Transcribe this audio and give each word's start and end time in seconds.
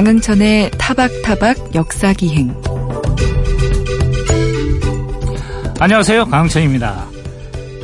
강흥천의 0.00 0.70
타박타박 0.78 1.74
역사기행 1.74 2.54
안녕하세요. 5.78 6.24
강흥천입니다. 6.24 7.06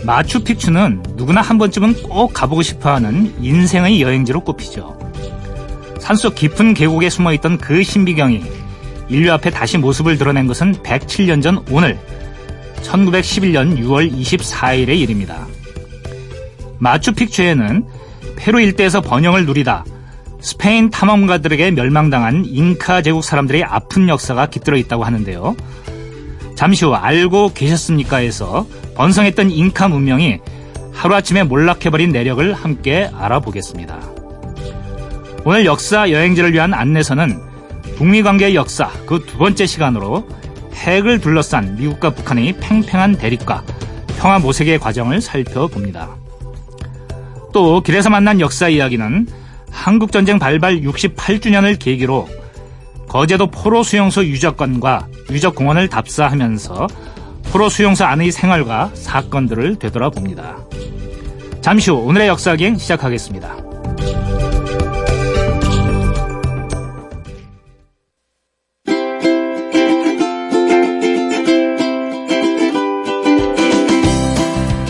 마추픽추는 0.07 1.03
누구나 1.17 1.43
한 1.43 1.59
번쯤은 1.59 2.05
꼭 2.05 2.33
가보고 2.33 2.63
싶어 2.63 2.95
하는 2.95 3.35
인생의 3.39 4.01
여행지로 4.01 4.41
꼽히죠. 4.45 4.99
산속 6.01 6.37
깊은 6.37 6.73
계곡에 6.73 7.11
숨어 7.11 7.35
있던 7.35 7.59
그 7.59 7.83
신비경이 7.83 8.43
인류 9.11 9.31
앞에 9.33 9.51
다시 9.51 9.77
모습을 9.77 10.17
드러낸 10.17 10.47
것은 10.47 10.77
107년 10.77 11.43
전 11.43 11.63
오늘 11.71 11.99
1911년 12.81 13.79
6월 13.79 14.11
24일의 14.11 14.99
일입니다. 15.01 15.47
마추픽추에는 16.79 17.85
페루 18.37 18.63
일대에서 18.63 19.03
번영을 19.03 19.45
누리다 19.45 19.85
스페인 20.47 20.91
탐험가들에게 20.91 21.73
멸망당한 21.73 22.45
잉카 22.47 23.03
제국 23.03 23.25
사람들의 23.25 23.65
아픈 23.65 24.09
역사가 24.09 24.47
깃들어 24.47 24.77
있다고 24.77 25.03
하는데요. 25.03 25.57
잠시 26.55 26.85
후 26.85 26.95
알고 26.95 27.53
계셨습니까에서 27.53 28.65
번성했던 28.95 29.51
잉카 29.51 29.89
문명이 29.89 30.39
하루아침에 30.93 31.43
몰락해버린 31.43 32.13
내력을 32.13 32.55
함께 32.55 33.11
알아보겠습니다. 33.13 33.99
오늘 35.45 35.65
역사 35.65 36.13
여행지를 36.13 36.53
위한 36.53 36.75
안내서는 36.75 37.41
북미 37.97 38.23
관계의 38.23 38.55
역사 38.55 38.89
그 39.05 39.19
두 39.27 39.39
번째 39.39 39.67
시간으로 39.67 40.29
핵을 40.75 41.21
둘러싼 41.21 41.75
미국과 41.75 42.11
북한의 42.11 42.59
팽팽한 42.61 43.19
대립과 43.19 43.65
평화 44.21 44.39
모색의 44.39 44.79
과정을 44.79 45.21
살펴봅니다. 45.21 46.15
또 47.53 47.81
길에서 47.81 48.11
만난 48.11 48.39
역사 48.39 48.69
이야기는 48.69 49.27
한국전쟁 49.77 50.39
발발 50.39 50.81
68주년을 50.81 51.79
계기로 51.79 52.29
거제도 53.09 53.47
포로 53.47 53.83
수용소 53.83 54.25
유적관과 54.25 55.07
유적공원을 55.31 55.89
답사하면서 55.89 56.89
포로 57.53 57.69
수용소 57.69 58.05
안의 58.05 58.33
생활과 58.33 58.91
사건들을 58.95 59.79
되돌아봅니다. 59.79 60.57
잠시 61.61 61.91
후 61.91 61.99
오늘의 61.99 62.29
역사기행 62.29 62.79
시작하겠습니다. 62.79 63.57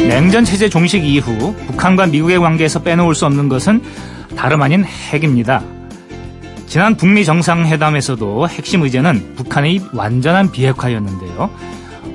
냉전 0.09 0.45
체제 0.45 0.69
종식 0.71 1.05
이후 1.05 1.55
북한과 1.67 2.07
미국의 2.07 2.39
관계에서 2.39 2.83
빼놓을 2.83 3.15
수 3.15 3.27
없는 3.27 3.49
것은 3.49 3.83
다름 4.37 4.63
아닌 4.63 4.85
핵입니다. 4.85 5.63
지난 6.67 6.97
북미 6.97 7.25
정상회담에서도 7.25 8.49
핵심 8.49 8.83
의제는 8.83 9.35
북한의 9.37 9.81
완전한 9.93 10.51
비핵화였는데요. 10.51 11.51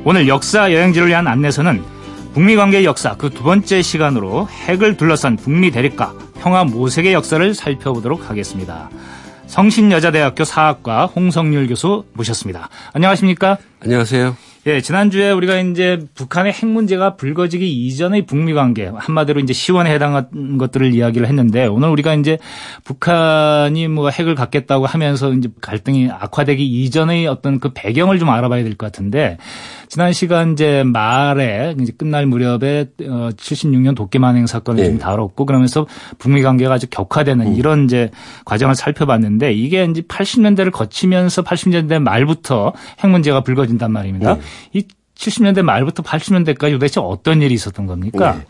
오늘 0.04 0.28
역사 0.28 0.72
여행지를 0.74 1.08
위한 1.08 1.28
안내서는 1.28 1.84
북미 2.34 2.56
관계의 2.56 2.86
역사 2.86 3.16
그 3.16 3.30
두 3.30 3.44
번째 3.44 3.82
시간으로 3.82 4.48
핵을 4.48 4.98
둘러싼 4.98 5.36
북미 5.36 5.72
대립과 5.72 6.14
평화 6.42 6.64
모색의 6.64 7.14
역사를 7.14 7.54
살펴보도록 7.54 8.30
하겠습니다. 8.30 8.90
성신여자대학교 9.48 10.44
사학과 10.46 11.06
홍성률 11.08 11.68
교수 11.68 12.06
모셨습니다. 12.14 12.70
안녕하십니까? 12.94 13.58
안녕하세요. 13.84 14.36
예, 14.68 14.80
지난주에 14.80 15.32
우리가 15.32 15.58
이제 15.60 16.06
북한의 16.14 16.54
핵 16.54 16.68
문제가 16.68 17.16
불거지기 17.16 17.88
이전의 17.88 18.28
북미 18.28 18.54
관계, 18.54 18.92
한마디로 18.96 19.40
이제 19.40 19.54
시원에 19.54 19.92
해당한 19.92 20.60
것들을 20.60 20.94
이야기를 20.94 21.26
했는데 21.28 21.66
오늘 21.66 21.90
우리가 21.90 22.14
이제 22.14 22.38
북한이 22.84 23.88
뭐 23.88 24.12
핵을 24.12 24.36
갖겠다고 24.36 24.86
하면서 24.86 25.34
이제 25.34 25.50
갈등이 25.62 26.12
악화되기 26.12 26.64
이전의 26.64 27.26
어떤 27.26 27.60
그 27.60 27.72
배경을 27.74 28.20
좀 28.20 28.30
알아봐야 28.30 28.62
될 28.64 28.72
것 28.76 28.86
같은데 28.86 29.38
지난 29.92 30.14
시간 30.14 30.54
이제 30.54 30.84
말에 30.86 31.76
이제 31.82 31.92
끝날 31.92 32.26
무렵에 32.26 32.86
76년 32.98 33.92
어, 33.92 33.96
도깨만행 33.96 34.48
사건을 34.48 34.82
네. 34.82 34.90
좀 34.90 35.00
다뤘고 35.00 35.46
그러면서 35.46 35.86
북미 36.18 36.42
관계가 36.42 36.76
아주 36.76 36.88
격화되는 36.90 37.46
음. 37.46 37.56
이런 37.58 37.84
이제 37.84 38.10
과정을 38.46 38.76
살펴봤는데 38.76 39.52
이게 39.52 39.84
이제 39.84 40.00
80년대를 40.00 40.72
거치면서 40.72 41.44
80년대 41.44 42.00
말부터 42.00 42.72
핵 43.00 43.10
문제가 43.10 43.42
불거진단 43.42 43.92
말입니다. 43.92 44.36
네. 44.36 44.42
이 44.72 44.88
70년대 45.16 45.62
말부터 45.62 46.04
80년대까지 46.04 46.72
도대체 46.72 47.02
어떤 47.02 47.42
일이 47.42 47.54
있었던 47.54 47.86
겁니까? 47.86 48.38
네. 48.38 48.46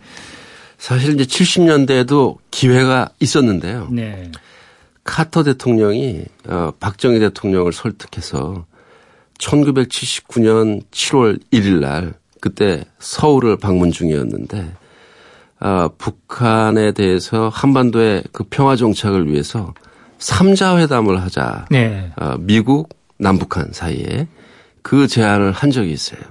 사실 0.78 1.20
이제 1.20 1.24
70년대에도 1.24 2.38
기회가 2.52 3.10
있었는데요. 3.20 3.88
네. 3.90 4.32
카터 5.04 5.42
대통령이 5.42 6.22
어, 6.50 6.72
박정희 6.80 7.18
대통령을 7.18 7.74
설득해서 7.74 8.66
1979년 9.42 10.84
7월 10.92 11.40
1일 11.52 11.80
날 11.80 12.14
그때 12.40 12.84
서울을 13.00 13.58
방문 13.58 13.92
중이었는데 13.92 14.74
아, 15.60 15.90
북한에 15.98 16.92
대해서 16.92 17.50
한반도의 17.50 18.24
그 18.32 18.46
평화 18.50 18.76
정착을 18.76 19.32
위해서 19.32 19.74
3자 20.18 20.80
회담을 20.80 21.22
하자. 21.22 21.66
네. 21.70 22.12
아, 22.16 22.38
미국, 22.40 22.90
남북한 23.18 23.70
사이에 23.72 24.28
그 24.82 25.08
제안을 25.08 25.52
한 25.52 25.70
적이 25.70 25.92
있어요. 25.92 26.22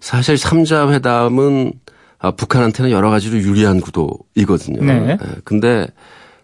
사실 0.00 0.34
3자 0.34 0.92
회담은 0.92 1.72
아, 2.18 2.32
북한한테는 2.32 2.90
여러 2.90 3.10
가지로 3.10 3.38
유리한 3.38 3.80
구도이거든요. 3.80 4.84
네. 4.84 5.00
네. 5.00 5.18
근데 5.44 5.86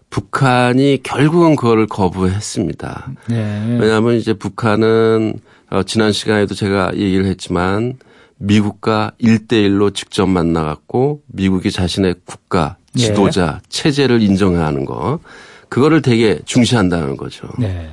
북한이 0.09 1.01
결국은 1.03 1.55
그거를 1.55 1.87
거부했습니다. 1.87 3.11
네. 3.27 3.77
왜냐하면 3.79 4.15
이제 4.15 4.33
북한은 4.33 5.39
어, 5.69 5.83
지난 5.83 6.11
시간에도 6.11 6.55
제가 6.55 6.91
얘기를 6.95 7.25
했지만 7.25 7.97
미국과 8.37 9.11
1대1로 9.21 9.93
직접 9.93 10.27
만나갖고 10.27 11.21
미국이 11.27 11.71
자신의 11.71 12.15
국가 12.25 12.77
예. 12.97 12.99
지도자 12.99 13.59
네. 13.61 13.69
체제를 13.69 14.21
인정하는 14.21 14.85
거 14.85 15.19
그거를 15.67 16.01
되게 16.01 16.39
중시한다는 16.45 17.17
거죠. 17.17 17.47
네. 17.59 17.89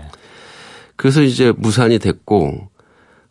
그래서 0.94 1.22
이제 1.22 1.52
무산이 1.56 1.98
됐고 1.98 2.68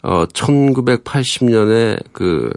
어 0.03 0.25
1980년에 0.27 2.03
그 2.11 2.51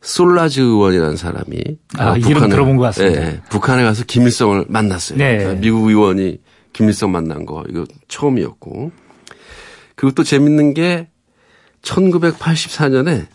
솔라즈 0.00 0.60
의원이라는 0.60 1.16
사람이 1.16 1.78
아, 1.96 2.10
어, 2.10 2.14
북한에 2.14 2.48
들어본 2.48 2.76
것 2.76 2.84
같습니다. 2.84 3.20
예, 3.20 3.40
북한에 3.50 3.82
가서 3.82 4.04
김일성을 4.04 4.66
만났어요. 4.68 5.18
네. 5.18 5.38
그러니까 5.38 5.60
미국 5.60 5.88
의원이 5.88 6.38
김일성 6.72 7.10
만난 7.10 7.44
거 7.44 7.64
이거 7.68 7.84
처음이었고 8.06 8.92
그리고 9.98 10.14
또 10.14 10.22
재밌는 10.22 10.74
게 10.74 11.08
1984년에 11.82 13.26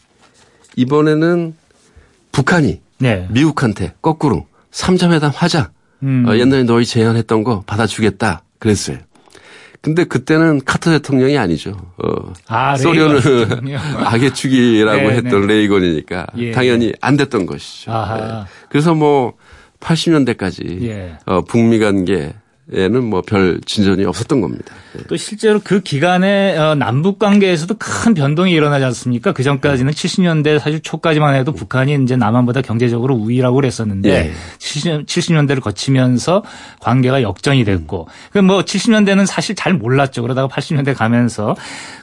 이번에는 0.77 1.55
북한이 2.31 2.79
네. 2.99 3.27
미국한테 3.31 3.93
거꾸로 4.01 4.47
3자 4.71 5.11
회담 5.11 5.29
하자. 5.35 5.71
음. 6.03 6.25
어, 6.25 6.37
옛날에 6.37 6.63
너희 6.63 6.85
제안했던 6.85 7.43
거 7.43 7.63
받아주겠다. 7.67 8.43
그랬어요. 8.59 8.97
근데 9.81 10.05
그때는 10.05 10.61
카터 10.63 10.91
대통령이 10.91 11.37
아니죠. 11.37 11.71
어, 11.97 12.31
아, 12.47 12.77
소련은 12.77 13.19
악의 13.99 14.33
축이라고 14.33 15.09
네, 15.09 15.15
했던 15.17 15.41
네. 15.41 15.47
레이건이니까 15.47 16.27
예. 16.37 16.51
당연히 16.51 16.93
안 17.01 17.17
됐던 17.17 17.45
것이죠. 17.45 17.91
네. 17.91 18.43
그래서 18.69 18.95
뭐 18.95 19.33
80년대까지 19.81 20.81
예. 20.83 21.17
어, 21.25 21.41
북미 21.41 21.79
관계 21.79 22.33
에는 22.71 23.03
뭐 23.03 23.21
별 23.21 23.59
진전이 23.65 24.05
없었던 24.05 24.39
겁니다. 24.39 24.73
네. 24.95 25.03
또 25.09 25.17
실제로 25.17 25.59
그 25.61 25.81
기간에 25.81 26.57
어, 26.57 26.75
남북 26.75 27.19
관계에서도 27.19 27.75
큰 27.77 28.13
변동이 28.13 28.51
일어나지 28.53 28.85
않습니까? 28.85 29.33
그 29.33 29.43
전까지는 29.43 29.91
70년대 29.91 30.59
사실 30.59 30.79
초까지만 30.79 31.35
해도 31.35 31.51
북한이 31.51 31.97
이제 32.03 32.15
남한보다 32.15 32.61
경제적으로 32.61 33.15
우위라고 33.15 33.55
그랬었는데 33.55 34.09
예. 34.09 34.31
70, 34.59 35.05
70년대를 35.05 35.61
거치면서 35.61 36.43
관계가 36.79 37.21
역전이 37.21 37.65
됐고 37.65 38.07
그뭐 38.31 38.61
70년대는 38.63 39.25
사실 39.25 39.55
잘 39.55 39.73
몰랐죠. 39.73 40.21
그러다가 40.21 40.47
80년대 40.47 40.95
가면서 40.95 41.55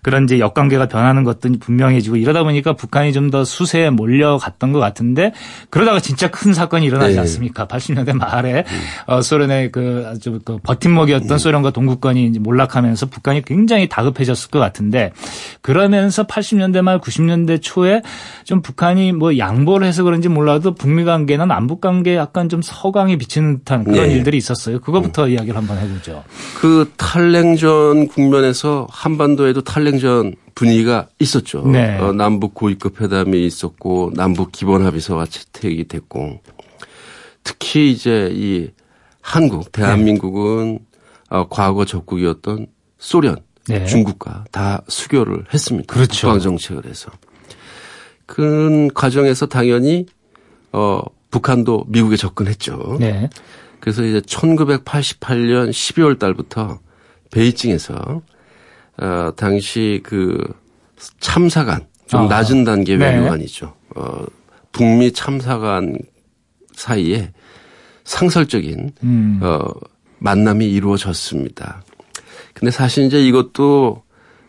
그런 0.02 0.24
이제 0.24 0.38
역관계가 0.38 0.88
변하는 0.88 1.24
것도 1.24 1.50
분명해지고 1.60 2.16
이러다 2.16 2.42
보니까 2.42 2.74
북한이 2.74 3.12
좀 3.14 3.30
더 3.30 3.44
수세에 3.44 3.90
몰려갔던 3.90 4.72
것 4.72 4.80
같은데 4.80 5.32
그러다가 5.70 6.00
진짜 6.00 6.32
큰 6.32 6.52
사건이 6.52 6.84
일어나지 6.84 7.14
예. 7.14 7.20
않습니까? 7.20 7.66
80년대 7.68 8.12
말에 8.14 8.64
어, 9.06 9.22
소련의 9.22 9.70
그 9.70 10.04
아주 10.08 10.40
그 10.56 10.58
버팀목이었던 10.62 11.30
음. 11.30 11.38
소련과 11.38 11.70
동구권이 11.70 12.26
이제 12.26 12.38
몰락하면서 12.38 13.06
북한이 13.06 13.42
굉장히 13.44 13.88
다급해졌을 13.88 14.50
것 14.50 14.58
같은데 14.58 15.12
그러면서 15.60 16.24
80년대 16.24 16.82
말 16.82 17.00
90년대 17.00 17.60
초에 17.62 18.02
좀 18.44 18.62
북한이 18.62 19.12
뭐 19.12 19.36
양보를 19.38 19.86
해서 19.86 20.02
그런지 20.02 20.28
몰라도 20.28 20.74
북미 20.74 21.04
관계나 21.04 21.46
남북 21.46 21.80
관계에 21.80 22.16
약간 22.16 22.48
좀 22.48 22.62
서강이 22.62 23.18
비치는 23.18 23.58
듯한 23.58 23.84
그런 23.84 24.08
네. 24.08 24.14
일들이 24.14 24.36
있었어요. 24.36 24.80
그거부터 24.80 25.24
음. 25.24 25.30
이야기를 25.30 25.56
한번 25.56 25.78
해보죠. 25.78 26.24
그 26.60 26.90
탈냉전 26.96 28.08
국면에서 28.08 28.86
한반도에도 28.90 29.62
탈냉전 29.62 30.34
분위기가 30.54 31.06
있었죠. 31.18 31.66
네. 31.66 31.98
어, 31.98 32.12
남북 32.12 32.54
고위급 32.54 33.00
회담이 33.00 33.46
있었고 33.46 34.12
남북 34.14 34.52
기본 34.52 34.84
합의서가 34.84 35.26
채택이 35.26 35.88
됐고 35.88 36.40
특히 37.44 37.90
이제 37.90 38.28
이 38.32 38.68
한국, 39.30 39.70
대한민국은 39.70 40.80
네. 40.80 41.36
어, 41.36 41.46
과거 41.48 41.84
적국이었던 41.84 42.66
소련, 42.98 43.36
네. 43.68 43.86
중국과 43.86 44.44
다 44.50 44.82
수교를 44.88 45.44
했습니다. 45.54 45.92
그렇죠. 45.92 46.26
북방 46.26 46.40
정책을 46.40 46.86
해서. 46.86 47.10
그런 48.26 48.92
과정에서 48.92 49.46
당연히 49.46 50.06
어 50.72 51.00
북한도 51.30 51.84
미국에 51.88 52.16
접근했죠. 52.16 52.96
네. 53.00 53.28
그래서 53.80 54.04
이제 54.04 54.20
1988년 54.20 55.70
12월 55.70 56.18
달부터 56.18 56.78
베이징에서 57.32 58.22
어 58.98 59.32
당시 59.36 60.00
그 60.02 60.38
참사관 61.20 61.86
좀 62.06 62.22
아. 62.22 62.26
낮은 62.26 62.64
단계 62.64 62.96
네. 62.96 63.16
외교관이죠. 63.16 63.74
어 63.96 64.24
북미 64.72 65.12
참사관 65.12 65.98
사이에 66.74 67.32
상설적인 68.10 68.90
음. 69.04 69.40
어 69.40 69.64
만남이 70.18 70.66
이루어졌습니다. 70.66 71.82
근데 72.54 72.70
사실 72.72 73.04
이제 73.04 73.24
이것도 73.24 74.02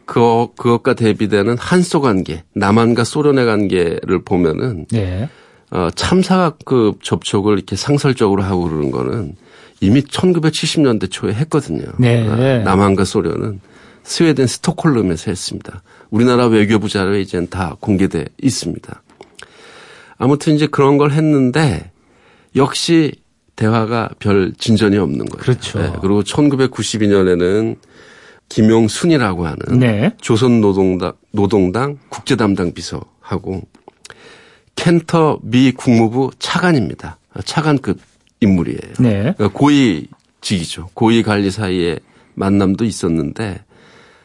그 0.05 0.47
그것과 0.57 0.95
대비되는 0.95 1.57
한소 1.57 2.01
관계, 2.01 2.43
남한과 2.53 3.03
소련의 3.03 3.45
관계를 3.45 4.23
보면은 4.25 4.87
네. 4.91 5.29
어, 5.69 5.89
참사급 5.95 7.03
접촉을 7.03 7.53
이렇게 7.53 7.75
상설적으로 7.75 8.43
하고 8.43 8.63
그러는 8.63 8.91
거는 8.91 9.35
이미 9.79 10.01
1970년대 10.01 11.09
초에 11.09 11.33
했거든요. 11.33 11.85
네. 11.97 12.27
어, 12.27 12.63
남한과 12.63 13.05
소련은 13.05 13.61
스웨덴 14.03 14.47
스톡홀름에서 14.47 15.31
했습니다. 15.31 15.83
우리나라 16.09 16.47
외교부 16.47 16.89
자료에 16.89 17.21
이제는 17.21 17.49
다 17.49 17.77
공개돼 17.79 18.25
있습니다. 18.41 19.03
아무튼 20.17 20.55
이제 20.55 20.67
그런 20.67 20.97
걸 20.97 21.11
했는데 21.11 21.91
역시 22.55 23.20
대화가 23.55 24.09
별 24.19 24.53
진전이 24.57 24.97
없는 24.97 25.25
거예요. 25.25 25.41
그렇죠. 25.41 25.99
그리고 26.01 26.23
1992년에는 26.23 27.77
김용순이라고 28.49 29.45
하는 29.45 29.79
네. 29.79 30.11
조선노동당 30.19 31.13
노동당 31.31 31.97
국제담당 32.09 32.73
비서하고 32.73 33.61
켄터 34.75 35.39
미 35.43 35.71
국무부 35.71 36.31
차관입니다. 36.39 37.17
차관급 37.45 37.99
인물이에요. 38.41 38.93
네. 38.99 39.33
그러니까 39.37 39.49
고위직이죠. 39.49 40.89
고위 40.93 41.23
관리 41.23 41.51
사이에 41.51 41.99
만남도 42.33 42.83
있었는데 42.83 43.63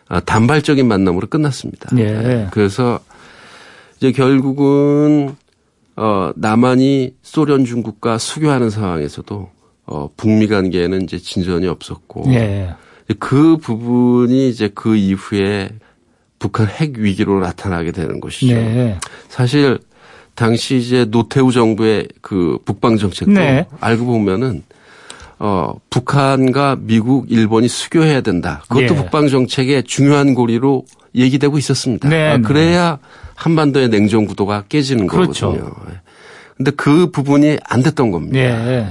아, 0.09 0.21
단발적인 0.21 0.87
만남으로 0.87 1.27
끝났습니다. 1.29 1.95
네. 1.95 2.49
그래서 2.53 3.01
이제 3.99 4.13
결국은 4.13 5.37
어 5.97 6.31
남한이 6.37 7.15
소련 7.23 7.65
중국과 7.65 8.19
수교하는 8.19 8.71
상황에서도 8.71 9.51
어 9.87 10.11
북미 10.17 10.47
관계에는 10.47 11.03
이제 11.03 11.19
진전이 11.19 11.67
없었고 11.67 12.25
네. 12.27 12.71
그 13.19 13.57
부분이 13.57 14.49
이제 14.49 14.69
그 14.75 14.97
이후에 14.97 15.71
북한 16.39 16.67
핵 16.69 16.99
위기로 16.99 17.41
나타나게 17.41 17.93
되는 17.93 18.21
것이죠. 18.21 18.55
네. 18.55 18.99
사실 19.29 19.79
당시 20.35 20.77
이제 20.77 21.07
노태우 21.07 21.51
정부의 21.51 22.09
그 22.21 22.59
북방 22.65 22.99
정책도 22.99 23.33
네. 23.33 23.67
알고 23.81 24.05
보면은 24.05 24.63
어 25.39 25.75
북한과 25.89 26.77
미국, 26.81 27.31
일본이 27.31 27.69
수교해야 27.69 28.21
된다. 28.21 28.63
그것도 28.69 28.83
예. 28.83 28.87
북방 28.89 29.29
정책의 29.29 29.85
중요한 29.85 30.35
고리로 30.35 30.85
얘기되고 31.15 31.57
있었습니다. 31.57 32.09
네, 32.09 32.29
아, 32.29 32.37
네. 32.37 32.43
그래야 32.43 32.99
한반도의 33.37 33.89
냉전 33.91 34.27
구도가 34.27 34.65
깨지는 34.69 35.07
그렇죠. 35.07 35.53
거거든요. 35.53 35.75
예. 35.91 36.01
근데 36.57 36.71
그 36.73 37.11
부분이 37.11 37.59
안 37.65 37.83
됐던 37.83 38.11
겁니다. 38.11 38.39
네. 38.39 38.89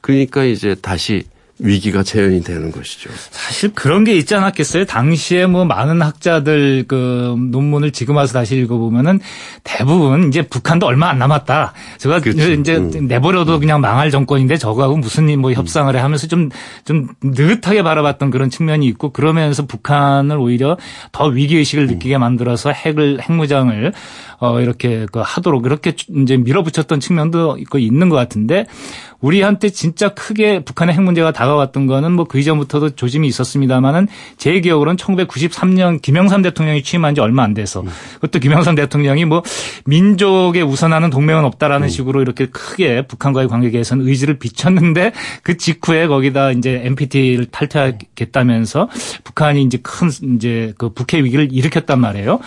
그러니까 0.00 0.44
이제 0.44 0.74
다시 0.74 1.24
위기가 1.60 2.02
재현이 2.02 2.42
되는 2.42 2.70
것이죠. 2.70 3.10
사실 3.30 3.72
그런 3.74 4.04
게 4.04 4.14
있지 4.16 4.34
않았겠어요? 4.34 4.84
당시에 4.84 5.46
뭐 5.46 5.64
많은 5.64 6.00
학자들 6.02 6.84
그 6.86 7.36
논문을 7.50 7.90
지금 7.90 8.16
와서 8.16 8.32
다시 8.32 8.56
읽어보면은 8.56 9.20
대부분 9.64 10.28
이제 10.28 10.42
북한도 10.42 10.86
얼마 10.86 11.08
안 11.08 11.18
남았다. 11.18 11.72
제가 11.98 12.20
그렇죠. 12.20 12.52
이제 12.52 12.76
음. 12.76 13.08
내버려도 13.08 13.58
그냥 13.58 13.80
망할 13.80 14.10
정권인데 14.10 14.56
저거하고 14.56 14.96
무슨 14.96 15.28
뭐 15.40 15.52
협상을 15.52 15.94
해 15.94 15.98
하면서 15.98 16.26
좀, 16.28 16.50
좀 16.84 17.08
느긋하게 17.22 17.82
바라봤던 17.82 18.30
그런 18.30 18.50
측면이 18.50 18.86
있고 18.86 19.10
그러면서 19.10 19.66
북한을 19.66 20.36
오히려 20.38 20.78
더 21.12 21.26
위기의식을 21.26 21.84
음. 21.84 21.88
느끼게 21.94 22.18
만들어서 22.18 22.70
핵을, 22.70 23.20
핵무장을 23.20 23.92
어, 24.38 24.60
이렇게 24.60 25.06
그 25.10 25.20
하도록 25.24 25.64
이렇게 25.66 25.94
이제 26.22 26.36
밀어붙였던 26.36 27.00
측면도 27.00 27.58
있고 27.58 27.78
있는 27.78 28.08
것 28.08 28.16
같은데 28.16 28.66
우리한테 29.20 29.70
진짜 29.70 30.10
크게 30.10 30.64
북한의 30.64 30.94
핵 30.94 31.02
문제가 31.02 31.32
다가왔던 31.32 31.86
거는 31.86 32.12
뭐 32.12 32.28
그 32.28 32.38
이전부터도 32.38 32.90
조짐이 32.90 33.26
있었습니다만은 33.28 34.06
제 34.36 34.60
기억으로는 34.60 34.96
1993년 34.96 36.00
김영삼 36.00 36.42
대통령이 36.42 36.82
취임한 36.82 37.14
지 37.14 37.20
얼마 37.20 37.42
안 37.42 37.54
돼서 37.54 37.82
그것도 38.16 38.38
김영삼 38.38 38.76
대통령이 38.76 39.24
뭐 39.24 39.42
민족에 39.86 40.60
우선하는 40.60 41.10
동맹은 41.10 41.44
없다라는 41.44 41.88
식으로 41.88 42.22
이렇게 42.22 42.46
크게 42.46 43.06
북한과의 43.06 43.48
관계 43.48 43.70
개선 43.70 44.02
의지를 44.02 44.38
비쳤는데 44.38 45.12
그 45.42 45.56
직후에 45.56 46.06
거기다 46.06 46.52
이제 46.52 46.82
NPT를 46.84 47.46
탈퇴하겠다면서 47.46 48.88
북한이 49.24 49.62
이제 49.62 49.78
큰 49.82 50.10
이제 50.36 50.74
그 50.78 50.90
북핵 50.90 51.24
위기를 51.24 51.48
일으켰단 51.50 52.00
말이에요. 52.00 52.38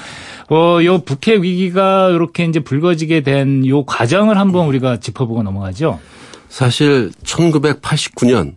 어, 0.52 0.84
요 0.84 1.00
북핵 1.00 1.42
위기가 1.42 2.10
이렇게 2.10 2.44
이제 2.46 2.60
불거지게 2.60 3.22
된 3.22 3.64
요 3.66 3.86
과정을 3.86 4.38
한번 4.38 4.68
우리가 4.68 5.00
짚어보고 5.00 5.44
넘어가죠. 5.44 6.00
사실 6.50 7.12
1989년, 7.24 8.56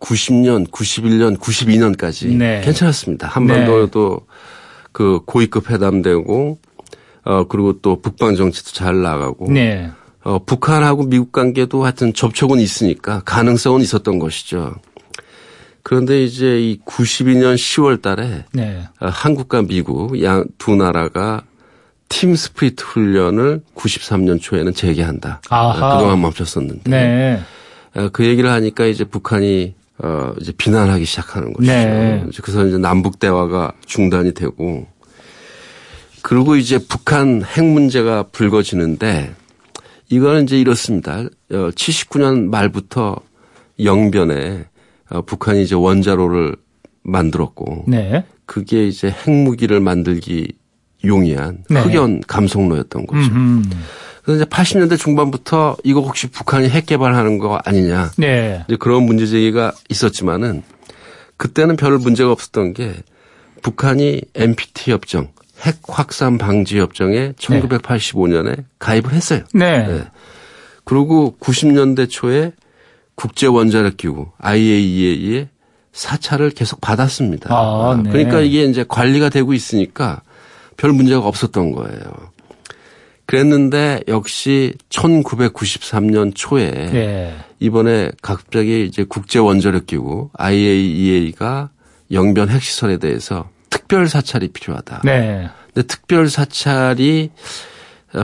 90년, 0.00 0.70
91년, 0.70 1.38
92년까지 1.38 2.36
네. 2.36 2.60
괜찮았습니다. 2.62 3.26
한반도도 3.28 4.20
그 4.92 5.20
고위급 5.24 5.70
회담되고 5.70 6.58
어 7.24 7.44
그리고 7.48 7.80
또 7.80 8.02
북방 8.02 8.36
정치도 8.36 8.72
잘 8.72 9.00
나가고 9.00 9.50
네. 9.50 9.90
어 10.24 10.38
북한하고 10.44 11.04
미국 11.04 11.32
관계도 11.32 11.84
하여튼 11.84 12.12
접촉은 12.12 12.58
있으니까 12.60 13.22
가능성은 13.24 13.80
있었던 13.80 14.18
것이죠. 14.18 14.74
그런데 15.84 16.24
이제 16.24 16.60
이 16.60 16.80
92년 16.84 17.54
10월 17.56 18.00
달에 18.02 18.46
네. 18.52 18.88
어, 19.00 19.06
한국과 19.06 19.62
미국 19.62 20.20
양 20.22 20.44
두 20.58 20.74
나라가 20.74 21.44
팀 22.08 22.34
스피릿 22.34 22.82
훈련을 22.82 23.60
93년 23.76 24.40
초에는 24.40 24.72
재개한다. 24.74 25.42
아하. 25.50 25.94
어, 25.94 25.96
그동안 25.98 26.20
멈췄었는데. 26.22 26.90
네. 26.90 27.40
어, 27.94 28.08
그 28.12 28.24
얘기를 28.24 28.50
하니까 28.50 28.86
이제 28.86 29.04
북한이 29.04 29.74
어 29.98 30.32
이제 30.40 30.52
비난하기 30.56 31.04
시작하는 31.04 31.52
것이죠. 31.52 31.72
네. 31.72 32.24
그래서 32.42 32.66
이제 32.66 32.78
남북 32.78 33.18
대화가 33.20 33.72
중단이 33.86 34.34
되고 34.34 34.88
그리고 36.22 36.56
이제 36.56 36.78
북한 36.78 37.44
핵 37.44 37.64
문제가 37.64 38.24
불거지는데 38.24 39.34
이거는 40.08 40.44
이제 40.44 40.58
이렇습니다. 40.58 41.18
어 41.18 41.70
79년 41.70 42.48
말부터 42.48 43.16
영변에 43.82 44.64
어 45.10 45.22
북한이 45.22 45.62
이제 45.62 45.74
원자로를 45.74 46.56
만들었고 47.02 47.84
네. 47.86 48.24
그게 48.46 48.86
이제 48.86 49.10
핵무기를 49.10 49.80
만들기 49.80 50.52
용이한 51.04 51.64
네. 51.68 51.80
흑연 51.80 52.22
감속로였던 52.26 53.06
거죠. 53.06 53.30
음. 53.32 53.64
그래서 54.22 54.42
이제 54.42 54.48
80년대 54.48 54.98
중반부터 54.98 55.76
이거 55.84 56.00
혹시 56.00 56.28
북한이 56.28 56.70
핵 56.70 56.86
개발하는 56.86 57.38
거 57.38 57.60
아니냐. 57.64 58.12
네. 58.16 58.64
이제 58.66 58.76
그런 58.76 59.04
문제 59.04 59.26
제기가 59.26 59.72
있었지만은 59.90 60.62
그때는 61.36 61.76
별 61.76 61.98
문제가 61.98 62.32
없었던 62.32 62.72
게 62.72 62.94
북한이 63.62 64.22
NPT 64.34 64.92
협정, 64.92 65.28
핵 65.60 65.76
확산 65.86 66.38
방지 66.38 66.78
협정에 66.78 67.32
1985년에 67.32 68.64
가입을 68.78 69.12
했어요. 69.12 69.42
네. 69.52 69.86
네. 69.86 70.04
그리고 70.84 71.36
90년대 71.40 72.08
초에 72.08 72.52
국제 73.14 73.46
원자력 73.46 73.96
기구 73.96 74.28
IAEA의 74.38 75.48
사찰을 75.92 76.50
계속 76.50 76.80
받았습니다. 76.80 77.54
아, 77.54 78.00
네. 78.02 78.10
그러니까 78.10 78.40
이게 78.40 78.64
이제 78.64 78.84
관리가 78.86 79.28
되고 79.28 79.52
있으니까 79.52 80.22
별 80.76 80.92
문제가 80.92 81.26
없었던 81.26 81.72
거예요. 81.72 82.00
그랬는데 83.26 84.02
역시 84.08 84.74
1993년 84.90 86.32
초에 86.34 86.70
네. 86.70 87.34
이번에 87.60 88.10
갑자기 88.20 88.84
이제 88.84 89.04
국제 89.08 89.38
원자력 89.38 89.86
기구 89.86 90.30
IAEA가 90.34 91.70
영변 92.10 92.50
핵시설에 92.50 92.98
대해서 92.98 93.48
특별 93.70 94.08
사찰이 94.08 94.48
필요하다. 94.48 95.02
네. 95.04 95.48
근데 95.72 95.86
특별 95.86 96.28
사찰이 96.28 97.30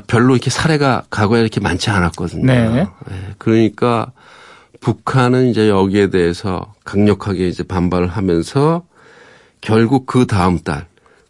별로 0.06 0.34
이렇게 0.34 0.50
사례가 0.50 1.04
과거에 1.10 1.40
이렇게 1.40 1.60
많지 1.60 1.90
않았거든요. 1.90 2.44
네. 2.44 2.86
그러니까 3.38 4.12
북한은 4.80 5.48
이제 5.48 5.68
여기에 5.68 6.10
대해서 6.10 6.72
강력하게 6.84 7.48
이제 7.48 7.62
반발을 7.62 8.08
하면서 8.08 8.82
결국 9.60 10.06
그 10.06 10.26
다음 10.26 10.58
달 10.58 10.86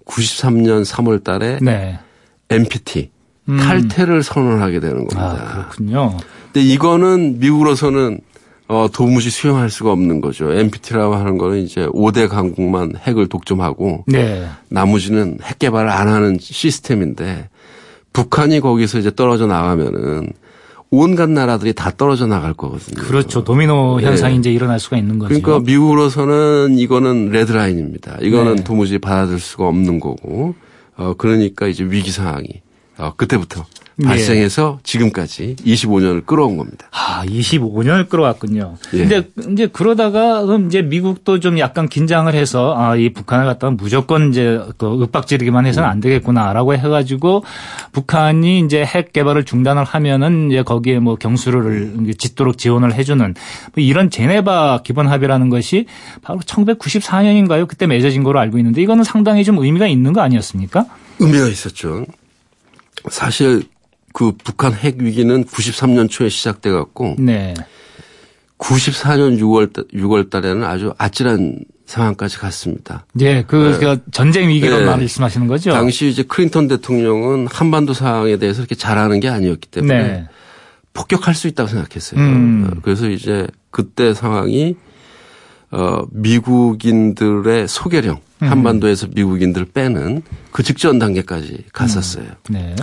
93년 0.07 0.85
3월 0.85 1.23
달에 1.23 1.59
네. 1.61 1.99
NPT 2.49 3.11
음. 3.49 3.59
탈퇴를 3.59 4.23
선언하게 4.23 4.80
되는 4.80 5.07
겁니다. 5.07 5.23
아, 5.23 5.52
그렇군요. 5.52 6.16
근데 6.52 6.62
이거는 6.62 7.38
미국으로서는 7.40 8.21
어, 8.69 8.87
도무지 8.92 9.30
수용할 9.30 9.69
수가 9.69 9.90
없는 9.90 10.21
거죠. 10.21 10.52
NPT라고 10.52 11.16
하는 11.16 11.38
거는 11.38 11.59
이제 11.59 11.87
5대 11.87 12.28
강국만 12.28 12.95
핵을 12.97 13.28
독점하고 13.28 14.04
네. 14.07 14.47
나머지는 14.69 15.38
핵 15.42 15.59
개발을 15.59 15.90
안 15.90 16.07
하는 16.07 16.38
시스템인데 16.40 17.49
북한이 18.12 18.61
거기서 18.61 18.99
이제 18.99 19.12
떨어져 19.12 19.47
나가면은 19.47 20.33
온갖 20.90 21.30
나라들이 21.30 21.73
다 21.73 21.92
떨어져 21.97 22.26
나갈 22.26 22.52
거거든요. 22.52 23.00
그렇죠. 23.00 23.44
도미노 23.44 24.00
현상이 24.00 24.35
네. 24.35 24.40
이제 24.40 24.52
일어날 24.52 24.80
수가 24.80 24.97
있는 24.97 25.18
거죠. 25.18 25.28
그러니까 25.28 25.61
미국으로서는 25.64 26.78
이거는 26.78 27.30
레드라인입니다. 27.30 28.18
이거는 28.20 28.56
네. 28.56 28.64
도무지 28.64 28.99
받아들일 28.99 29.38
수가 29.38 29.68
없는 29.68 30.00
거고, 30.00 30.54
어, 30.97 31.14
그러니까 31.16 31.68
이제 31.68 31.85
위기 31.85 32.11
상황이, 32.11 32.49
어, 33.00 33.14
그때부터 33.16 33.64
네. 34.00 34.07
발생해서 34.07 34.80
지금까지 34.83 35.57
25년을 35.57 36.25
끌어온 36.25 36.57
겁니다. 36.57 36.87
아, 36.90 37.23
25년을 37.26 38.09
끌어왔군요. 38.09 38.76
예. 38.95 38.99
근데 38.99 39.28
이제 39.52 39.66
그러다가 39.66 40.42
그럼 40.45 40.66
이제 40.66 40.80
미국도 40.80 41.40
좀 41.40 41.59
약간 41.59 41.87
긴장을 41.87 42.33
해서 42.33 42.75
아, 42.76 42.97
이 42.97 43.12
북한을 43.12 43.45
갖다가 43.45 43.73
무조건 43.73 44.30
이제 44.30 44.59
그 44.78 45.00
윽박지르기만 45.02 45.66
해서는 45.66 45.88
안 45.88 46.00
되겠구나라고 46.00 46.75
해가지고 46.75 47.45
북한이 47.92 48.61
이제 48.61 48.83
핵 48.85 49.12
개발을 49.12 49.45
중단을 49.45 49.85
하면은 49.85 50.50
이제 50.50 50.62
거기에 50.62 50.99
뭐 50.99 51.16
경수를 51.16 52.14
짓도록 52.16 52.57
지원을 52.57 52.95
해주는 52.95 53.35
뭐 53.75 53.85
이런 53.85 54.09
제네바 54.09 54.80
기본 54.83 55.09
합의라는 55.09 55.50
것이 55.50 55.85
바로 56.23 56.40
1994년인가요? 56.40 57.69
그때 57.69 57.87
맺어진 57.87 58.23
거로 58.23 58.38
알고 58.38 58.57
있는데 58.59 58.80
이거는 58.80 59.04
상당히 59.04 59.45
좀 59.45 59.59
의미가 59.59 59.87
있는 59.87 60.14
거 60.14 60.23
아니었습니까? 60.23 60.87
의미가 61.19 61.49
있었죠. 61.49 62.07
사실 63.09 63.62
그 64.12 64.33
북한 64.33 64.75
핵 64.75 65.00
위기는 65.00 65.45
93년 65.45 66.11
초에 66.11 66.28
시작돼 66.28 66.71
갖고 66.71 67.16
네. 67.19 67.54
94년 68.59 69.38
6월 69.40 69.73
6월 69.95 70.30
달에는 70.30 70.64
아주 70.64 70.92
아찔한 70.99 71.61
상황까지 71.87 72.38
갔습니다. 72.38 73.04
예, 73.21 73.42
그, 73.42 73.76
그 73.80 73.99
전쟁 74.12 74.49
위기로 74.49 74.78
네. 74.78 74.85
말씀하시는 74.85 75.47
거죠? 75.49 75.73
당시 75.73 76.09
이제 76.09 76.23
클린턴 76.23 76.69
대통령은 76.69 77.49
한반도 77.50 77.95
상황에 77.95 78.37
대해서 78.37 78.61
이렇게 78.61 78.75
잘하는 78.76 79.19
게 79.19 79.28
아니었기 79.28 79.69
때문에 79.69 80.02
네. 80.02 80.28
폭격할 80.92 81.35
수 81.35 81.49
있다고 81.49 81.69
생각했어요. 81.69 82.21
음. 82.21 82.71
어, 82.71 82.80
그래서 82.83 83.09
이제 83.09 83.47
그때 83.71 84.14
상황이 84.14 84.76
어 85.71 86.05
미국인들의 86.11 87.69
소개령 87.69 88.21
음. 88.43 88.50
한반도에서 88.50 89.09
미국인들 89.15 89.67
빼는 89.67 90.23
그 90.50 90.62
직전 90.62 90.99
단계까지 90.99 91.67
갔었어요. 91.73 92.27
네. 92.49 92.75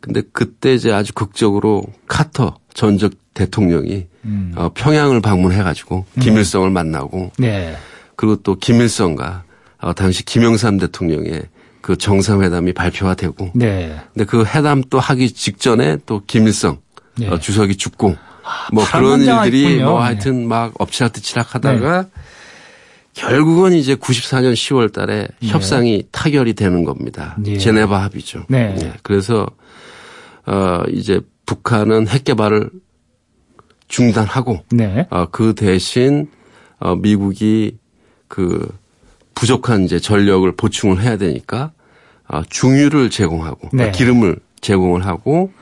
근데 0.00 0.22
그때 0.32 0.74
이제 0.74 0.92
아주 0.92 1.14
극적으로 1.14 1.84
카터 2.06 2.58
전적 2.74 3.12
대통령이 3.32 4.06
음. 4.26 4.52
어, 4.54 4.70
평양을 4.74 5.20
방문해 5.20 5.62
가지고 5.62 6.04
김일성을 6.20 6.68
만나고 6.70 7.32
네. 7.38 7.74
그리고 8.16 8.36
또 8.36 8.54
김일성과 8.54 9.44
어, 9.78 9.92
당시 9.94 10.24
김영삼 10.24 10.78
대통령의 10.78 11.42
그 11.80 11.96
정상회담이 11.96 12.72
발표가 12.72 13.14
되고 13.14 13.50
네. 13.54 13.96
근데 14.12 14.24
그 14.24 14.44
회담 14.44 14.82
또 14.88 14.98
하기 14.98 15.32
직전에 15.32 15.98
또 16.06 16.22
김일성 16.26 16.78
네. 17.18 17.28
어, 17.28 17.38
주석이 17.38 17.76
죽고 17.76 18.16
뭐 18.72 18.84
그런 18.84 19.20
일들이 19.22 19.62
있군요. 19.62 19.90
뭐 19.90 19.98
네. 20.00 20.04
하여튼 20.06 20.46
막 20.46 20.72
엎치락뒤치락하다가 20.78 22.06
결국은 23.14 23.72
이제 23.72 23.94
94년 23.94 24.52
10월 24.54 24.92
달에 24.92 25.28
협상이 25.42 26.04
타결이 26.10 26.54
되는 26.54 26.84
겁니다. 26.84 27.36
네. 27.38 27.56
제네바 27.58 28.02
합의죠. 28.02 28.44
네. 28.48 28.76
예, 28.80 28.92
그래서 29.02 29.46
어 30.46 30.82
이제 30.90 31.20
북한은 31.46 32.08
핵 32.08 32.24
개발을 32.24 32.70
중단하고 33.88 34.64
네. 34.72 35.06
어, 35.10 35.26
그 35.30 35.54
대신 35.54 36.28
어, 36.78 36.96
미국이 36.96 37.78
그 38.28 38.68
부족한 39.34 39.84
이제 39.84 39.98
전력을 39.98 40.50
보충을 40.56 41.00
해야 41.02 41.16
되니까 41.16 41.72
어, 42.28 42.42
중유를 42.48 43.10
제공하고 43.10 43.68
네. 43.72 43.88
어, 43.88 43.92
기름을 43.92 44.38
제공을 44.60 45.06
하고 45.06 45.52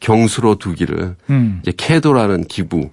경수로 0.00 0.56
두기를 0.56 1.16
음. 1.30 1.60
이제 1.62 1.72
캐도라는 1.76 2.44
기구 2.44 2.90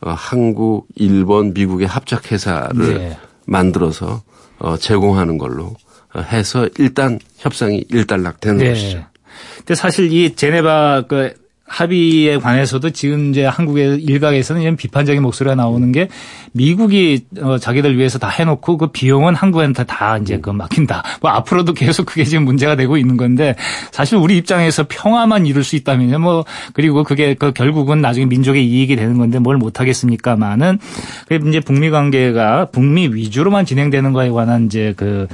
어, 0.00 0.10
한국, 0.10 0.86
일본, 0.94 1.52
미국의 1.52 1.86
합작 1.86 2.30
회사를 2.30 2.98
네. 2.98 3.18
만들어서 3.46 4.22
어, 4.58 4.76
제공하는 4.76 5.36
걸로 5.38 5.74
어, 6.14 6.20
해서 6.20 6.68
일단 6.78 7.18
협상이 7.38 7.84
일단락되는 7.88 8.58
네. 8.58 8.68
것이죠. 8.70 9.04
근데 9.58 9.74
사실 9.74 10.12
이 10.12 10.34
제네바 10.34 11.04
그 11.08 11.34
합의에 11.70 12.38
관해서도 12.38 12.90
지금 12.90 13.30
이제 13.30 13.44
한국의 13.44 14.02
일각에서는 14.02 14.60
이런 14.60 14.76
비판적인 14.76 15.22
목소리가 15.22 15.54
나오는 15.54 15.92
게 15.92 16.08
미국이 16.50 17.26
어 17.40 17.58
자기들 17.58 17.96
위해서 17.96 18.18
다 18.18 18.28
해놓고 18.28 18.76
그 18.76 18.86
비용은 18.88 19.36
한국한테 19.36 19.84
다 19.84 20.18
이제 20.18 20.38
그 20.40 20.50
맡긴다. 20.50 21.04
뭐 21.22 21.30
앞으로도 21.30 21.74
계속 21.74 22.06
그게 22.06 22.24
지금 22.24 22.44
문제가 22.44 22.74
되고 22.74 22.96
있는 22.96 23.16
건데 23.16 23.54
사실 23.92 24.16
우리 24.16 24.36
입장에서 24.36 24.86
평화만 24.88 25.46
이룰 25.46 25.62
수 25.62 25.76
있다면요. 25.76 26.18
뭐 26.18 26.44
그리고 26.72 27.04
그게 27.04 27.34
그 27.34 27.52
결국은 27.52 28.00
나중에 28.00 28.26
민족의 28.26 28.66
이익이 28.66 28.96
되는 28.96 29.16
건데 29.16 29.38
뭘 29.38 29.56
못하겠습니까만은 29.56 30.80
그 31.28 31.38
이제 31.48 31.60
북미 31.60 31.90
관계가 31.90 32.66
북미 32.72 33.06
위주로만 33.06 33.64
진행되는 33.64 34.12
거에 34.12 34.30
관한 34.30 34.66
이제 34.66 34.92
그 34.96 35.28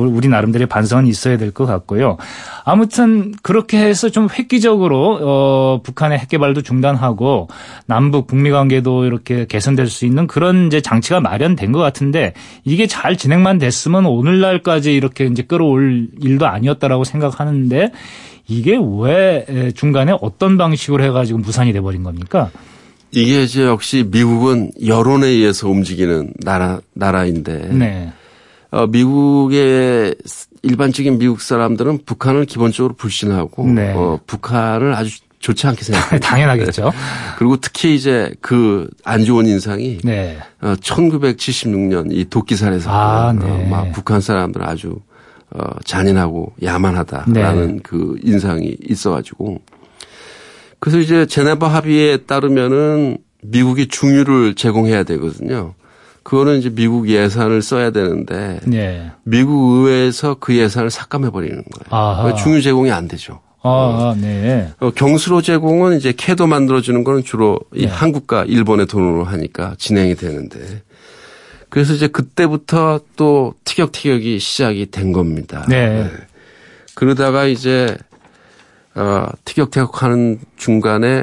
우리 0.00 0.28
나름대로의 0.28 0.66
반성은 0.68 1.06
있어야 1.06 1.36
될 1.38 1.52
것 1.56 1.64
같고요. 1.64 2.18
아무튼 2.64 3.32
그렇게 3.42 3.78
해서 3.78 4.10
좀 4.10 4.28
획기적으로 4.30 5.18
어 5.22 5.80
북한의 5.82 6.18
핵 6.18 6.28
개발도 6.28 6.62
중단하고 6.62 7.48
남북 7.86 8.26
북미 8.26 8.50
관계도 8.50 9.04
이렇게 9.06 9.46
개선될 9.46 9.86
수 9.88 10.04
있는 10.04 10.26
그런 10.26 10.66
이제 10.66 10.80
장치가 10.80 11.20
마련된 11.20 11.72
것 11.72 11.78
같은데 11.78 12.34
이게 12.64 12.86
잘 12.86 13.16
진행만 13.16 13.58
됐으면 13.58 14.06
오늘날까지 14.06 14.92
이렇게 14.94 15.24
이제 15.26 15.42
끌어올 15.42 16.08
일도 16.20 16.46
아니었다라고 16.46 17.04
생각하는데 17.04 17.90
이게 18.48 18.78
왜 19.00 19.72
중간에 19.74 20.14
어떤 20.20 20.58
방식으로 20.58 21.02
해가지고 21.04 21.38
무산이 21.38 21.72
돼버린 21.72 22.02
겁니까? 22.02 22.50
이게 23.12 23.44
이제 23.44 23.64
역시 23.64 24.04
미국은 24.10 24.72
여론에 24.84 25.28
의해서 25.28 25.68
움직이는 25.70 26.32
나라 26.44 26.80
나라인데 26.92 27.68
네. 27.72 28.12
어, 28.70 28.86
미국의 28.86 30.16
일반적인 30.62 31.18
미국 31.18 31.40
사람들은 31.40 32.00
북한을 32.04 32.46
기본적으로 32.46 32.94
불신하고 32.94 33.66
네. 33.68 33.92
어, 33.94 34.18
북한을 34.26 34.94
아주 34.94 35.18
좋지 35.38 35.66
않게 35.66 35.84
생각해요. 35.84 36.18
당연하겠죠. 36.20 36.92
그리고 37.38 37.56
특히 37.58 37.94
이제 37.94 38.32
그 38.40 38.88
안 39.04 39.24
좋은 39.24 39.46
인상이 39.46 39.98
네. 40.02 40.36
어, 40.60 40.74
1976년 40.80 42.08
이 42.10 42.24
도끼살에 42.24 42.80
사건 42.80 42.98
아, 42.98 43.28
어, 43.28 43.32
네. 43.32 43.68
막 43.68 43.92
북한 43.92 44.20
사람들은 44.20 44.66
아주 44.66 44.98
어, 45.50 45.62
잔인하고 45.84 46.52
야만하다라는 46.62 47.76
네. 47.76 47.80
그 47.84 48.16
인상이 48.22 48.76
있어가지고 48.88 49.60
그래서 50.80 50.98
이제 50.98 51.26
제네바 51.26 51.68
합의에 51.68 52.18
따르면은 52.18 53.18
미국이 53.42 53.86
중유를 53.86 54.54
제공해야 54.56 55.04
되거든요. 55.04 55.74
그거는 56.26 56.58
이제 56.58 56.70
미국 56.70 57.08
예산을 57.08 57.62
써야 57.62 57.90
되는데 57.90 58.58
네. 58.64 59.12
미국 59.22 59.84
의회에서 59.86 60.38
그 60.40 60.56
예산을 60.56 60.90
삭감해 60.90 61.30
버리는 61.30 61.54
거예요. 61.54 61.86
아하. 61.88 62.34
중유 62.34 62.62
제공이 62.62 62.90
안 62.90 63.06
되죠. 63.06 63.42
아, 63.62 64.12
네. 64.20 64.72
어, 64.80 64.90
경수로 64.90 65.40
제공은 65.40 65.96
이제 65.96 66.12
캐도 66.16 66.48
만들어주는 66.48 67.04
거는 67.04 67.22
주로 67.22 67.60
이 67.72 67.86
네. 67.86 67.92
한국과 67.92 68.44
일본의 68.44 68.86
돈으로 68.86 69.22
하니까 69.22 69.76
진행이 69.78 70.16
되는데 70.16 70.82
그래서 71.68 71.94
이제 71.94 72.08
그때부터 72.08 72.98
또 73.14 73.54
티격태격이 73.62 74.40
시작이 74.40 74.90
된 74.90 75.12
겁니다. 75.12 75.64
네. 75.68 76.10
그러다가 76.96 77.44
이제 77.44 77.96
어, 78.96 79.28
티격태격 79.44 80.02
하는 80.02 80.40
중간에 80.56 81.22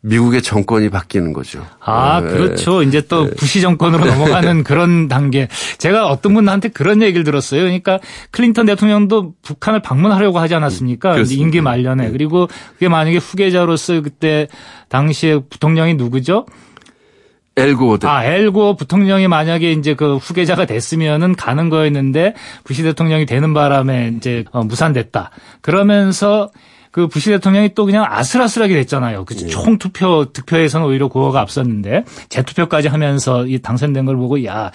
미국의 0.00 0.42
정권이 0.42 0.90
바뀌는 0.90 1.32
거죠. 1.32 1.66
아, 1.80 2.20
네. 2.20 2.30
그렇죠. 2.30 2.82
이제 2.82 3.00
또 3.08 3.28
부시 3.36 3.60
정권으로 3.60 4.04
넘어가는 4.06 4.62
그런 4.62 5.08
단계. 5.08 5.48
제가 5.78 6.06
어떤 6.08 6.34
분한테 6.34 6.68
그런 6.68 7.02
얘기를 7.02 7.24
들었어요. 7.24 7.62
그러니까 7.62 7.98
클린턴 8.30 8.66
대통령도 8.66 9.34
북한을 9.42 9.82
방문하려고 9.82 10.38
하지 10.38 10.54
않았습니까? 10.54 11.14
그렇습니다. 11.14 11.42
임기 11.42 11.60
말년에. 11.60 12.10
그리고 12.10 12.48
그게 12.74 12.88
만약에 12.88 13.16
후계자로서 13.16 14.00
그때 14.02 14.46
당시에 14.88 15.40
부통령이 15.50 15.94
누구죠? 15.94 16.46
엘고어드. 17.56 18.06
아, 18.06 18.24
엘고 18.24 18.76
부통령이 18.76 19.26
만약에 19.26 19.72
이제 19.72 19.94
그 19.94 20.16
후계자가 20.16 20.64
됐으면은 20.64 21.34
가는 21.34 21.68
거였는데 21.70 22.34
부시 22.62 22.84
대통령이 22.84 23.26
되는 23.26 23.52
바람에 23.52 24.12
이제 24.16 24.44
어, 24.52 24.62
무산됐다. 24.62 25.30
그러면서 25.60 26.50
그 26.90 27.06
부시 27.08 27.30
대통령이 27.30 27.74
또 27.74 27.84
그냥 27.84 28.04
아슬아슬하게 28.08 28.74
됐잖아요. 28.74 29.24
그 29.24 29.34
총 29.48 29.78
투표 29.78 30.26
득표에서는 30.32 30.86
오히려 30.86 31.08
고어가 31.08 31.40
앞섰는데 31.40 32.04
재투표까지 32.28 32.88
하면서 32.88 33.46
이 33.46 33.58
당선된 33.58 34.04
걸 34.04 34.16
보고 34.16 34.44
야 34.44 34.70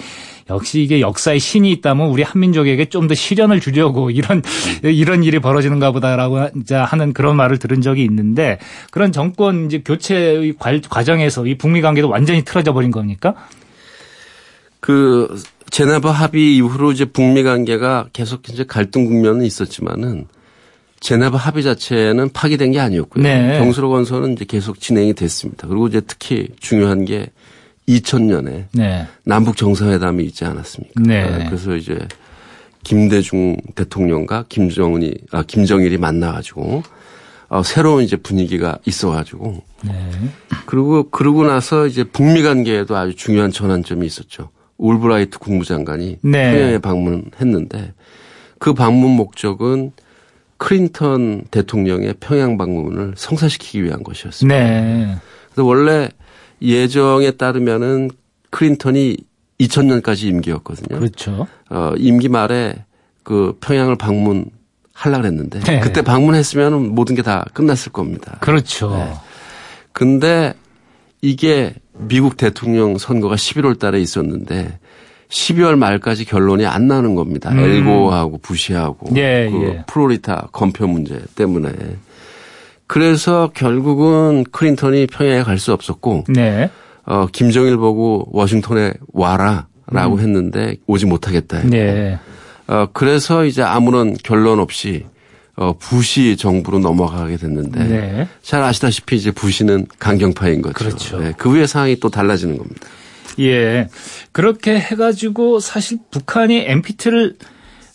역시 0.49 0.81
이게 0.81 0.99
역사의 0.99 1.39
신이 1.39 1.71
있다면 1.71 2.07
우리 2.07 2.23
한민족에게 2.23 2.85
좀더 2.85 3.13
시련을 3.15 3.59
주려고 3.59 4.09
이런 4.09 4.41
이런 4.83 5.23
일이 5.23 5.39
벌어지는가 5.39 5.91
보다라고 5.91 6.49
하는 6.69 7.13
그런 7.13 7.35
말을 7.35 7.59
들은 7.59 7.81
적이 7.81 8.03
있는데 8.03 8.59
그런 8.91 9.11
정권 9.11 9.67
이제 9.67 9.81
교체의 9.83 10.55
과정에서 10.89 11.45
이 11.45 11.55
북미 11.55 11.81
관계도 11.81 12.09
완전히 12.09 12.43
틀어져 12.43 12.73
버린 12.73 12.91
겁니까? 12.91 13.35
그 14.79 15.41
제네바 15.69 16.11
합의 16.11 16.57
이후로 16.57 16.91
이제 16.91 17.05
북미 17.05 17.41
관계가 17.43 18.07
계속 18.13 18.47
이제 18.49 18.63
갈등 18.65 19.05
국면은 19.05 19.45
있었지만은 19.45 20.27
제네바 21.03 21.37
합의 21.37 21.63
자체는 21.63 22.29
파기된 22.29 22.71
게 22.71 22.79
아니었고요. 22.79 23.21
네. 23.21 23.59
경수로 23.59 23.89
건설은 23.89 24.33
이제 24.33 24.45
계속 24.45 24.79
진행이 24.79 25.13
됐습니다. 25.13 25.67
그리고 25.67 25.87
이제 25.87 25.99
특히 25.99 26.47
중요한 26.61 27.03
게 27.03 27.27
2000년에 27.89 28.67
네. 28.71 29.05
남북 29.25 29.57
정상회담이 29.57 30.23
있지 30.23 30.45
않았습니까? 30.45 31.01
네. 31.01 31.23
아, 31.23 31.49
그래서 31.49 31.75
이제 31.75 31.99
김대중 32.85 33.57
대통령과 33.75 34.45
김정은이 34.47 35.13
아 35.31 35.43
김정일이 35.43 35.97
만나가지고 35.97 36.83
어, 37.49 37.63
새로운 37.63 38.03
이제 38.05 38.15
분위기가 38.15 38.77
있어가지고 38.85 39.61
네. 39.83 40.09
그리고 40.65 41.09
그러고 41.09 41.45
나서 41.45 41.85
이제 41.85 42.05
북미 42.05 42.43
관계에도 42.43 42.95
아주 42.95 43.13
중요한 43.13 43.51
전환점이 43.51 44.05
있었죠. 44.05 44.51
울브라이트 44.77 45.37
국무장관이 45.37 46.19
네. 46.21 46.53
평양에 46.53 46.77
방문했는데 46.77 47.93
그 48.57 48.73
방문 48.73 49.11
목적은 49.11 49.91
클린턴 50.57 51.45
대통령의 51.51 52.15
평양 52.19 52.57
방문을 52.57 53.13
성사시키기 53.17 53.83
위한 53.83 54.03
것이었습니다. 54.03 54.57
네. 54.57 55.15
그래서 55.51 55.65
원래 55.67 56.09
예정에 56.61 57.31
따르면은 57.31 58.09
클린턴이 58.49 59.17
2000년까지 59.59 60.23
임기였거든요. 60.23 60.99
그렇죠. 60.99 61.47
어, 61.69 61.93
임기 61.97 62.29
말에 62.29 62.85
그 63.23 63.57
평양을 63.61 63.95
방문하려 63.97 64.51
그랬는데 65.21 65.59
네. 65.61 65.79
그때 65.79 66.01
방문했으면 66.01 66.93
모든 66.95 67.15
게 67.15 67.21
다 67.21 67.45
끝났을 67.53 67.91
겁니다. 67.91 68.37
그렇죠. 68.41 68.91
네. 68.95 69.13
근데 69.91 70.53
이게 71.21 71.73
미국 71.93 72.35
대통령 72.37 72.97
선거가 72.97 73.35
11월 73.35 73.79
달에 73.79 74.01
있었는데 74.01 74.79
12월 75.29 75.75
말까지 75.75 76.25
결론이 76.25 76.65
안 76.65 76.87
나는 76.87 77.15
겁니다. 77.15 77.51
음. 77.51 77.59
엘고하고 77.59 78.37
부시하고 78.39 79.15
예, 79.15 79.49
그 79.51 79.63
예. 79.63 79.83
플로리다 79.87 80.49
검표 80.51 80.87
문제 80.87 81.19
때문에 81.35 81.71
그래서 82.87 83.49
결국은 83.53 84.43
클린턴이 84.51 85.07
평양에 85.07 85.43
갈 85.43 85.57
수 85.57 85.73
없었고 85.73 86.25
네. 86.29 86.69
어, 87.05 87.27
김정일 87.31 87.77
보고 87.77 88.27
워싱턴에 88.31 88.93
와라라고 89.13 90.19
했는데 90.19 90.75
오지 90.87 91.05
못하겠다. 91.05 91.57
했고. 91.57 91.67
음. 91.67 91.71
네. 91.71 92.19
어, 92.67 92.87
그래서 92.93 93.45
이제 93.45 93.61
아무런 93.61 94.15
결론 94.23 94.59
없이 94.59 95.05
어, 95.55 95.73
부시 95.77 96.35
정부로 96.37 96.79
넘어가게 96.79 97.37
됐는데 97.37 97.83
네. 97.83 98.27
잘 98.41 98.63
아시다시피 98.63 99.15
이제 99.17 99.31
부시는 99.31 99.85
강경파인 99.99 100.61
거죠. 100.61 100.73
그렇죠. 100.73 101.19
네, 101.19 101.33
그 101.37 101.49
후에 101.51 101.67
상황이 101.67 101.95
또 101.99 102.09
달라지는 102.09 102.57
겁니다. 102.57 102.87
예. 103.39 103.87
그렇게 104.31 104.79
해가지고 104.79 105.59
사실 105.59 105.97
북한이 106.11 106.65
NPT를 106.67 107.35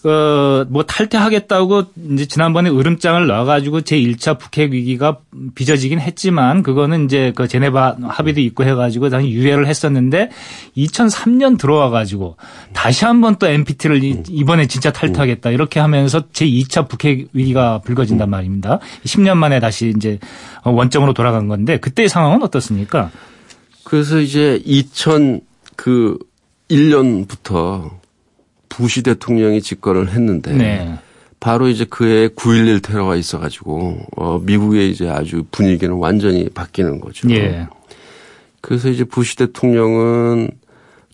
어, 0.05 0.65
뭐 0.69 0.85
탈퇴하겠다고 0.85 1.85
이제 2.13 2.27
지난번에 2.27 2.71
으름장을 2.71 3.27
놔가지고 3.27 3.81
제1차 3.81 4.39
북핵 4.39 4.71
위기가 4.71 5.19
빚어지긴 5.57 5.99
했지만 5.99 6.63
그거는 6.63 7.07
이제 7.07 7.33
그 7.35 7.49
제네바 7.49 7.97
합의도 8.03 8.41
있고 8.43 8.63
해가지고 8.63 9.09
당시 9.09 9.31
유예를 9.31 9.67
했었는데 9.67 10.31
2003년 10.77 11.59
들어와가지고 11.59 12.37
다시 12.73 13.07
한번 13.07 13.37
또 13.41 13.49
NPT를 13.49 14.01
이번에 14.29 14.69
진짜 14.69 14.93
탈퇴하겠다 14.93 15.51
이렇게 15.51 15.81
하면서 15.81 16.21
제2차 16.29 16.89
북핵 16.89 17.29
위기가 17.33 17.81
불거진단 17.81 18.31
말입니다. 18.31 18.79
10년 19.05 19.37
만에 19.37 19.59
다시 19.59 19.93
이제 19.97 20.21
원점으로 20.63 21.13
돌아간 21.13 21.49
건데 21.49 21.77
그때의 21.79 22.09
상황은 22.09 22.45
어떻습니까? 22.45 23.11
그래서 23.89 24.21
이제 24.21 24.61
2000그 24.67 26.23
1년부터 26.71 27.91
부시 28.69 29.03
대통령이 29.03 29.63
집권을 29.63 30.11
했는데 30.11 30.53
네. 30.53 30.99
바로 31.41 31.69
이제 31.69 31.87
그해 31.89 32.29
9.11 32.29 32.83
테러가 32.83 33.17
있어가지고 33.17 33.99
어, 34.17 34.39
미국의 34.43 34.91
이제 34.91 35.09
아주 35.09 35.45
분위기는 35.51 35.95
완전히 35.95 36.51
바뀌는 36.51 37.01
거죠. 37.01 37.31
예. 37.31 37.67
그래서 38.61 38.91
이제 38.91 39.05
부시 39.05 39.37
대통령은 39.37 40.51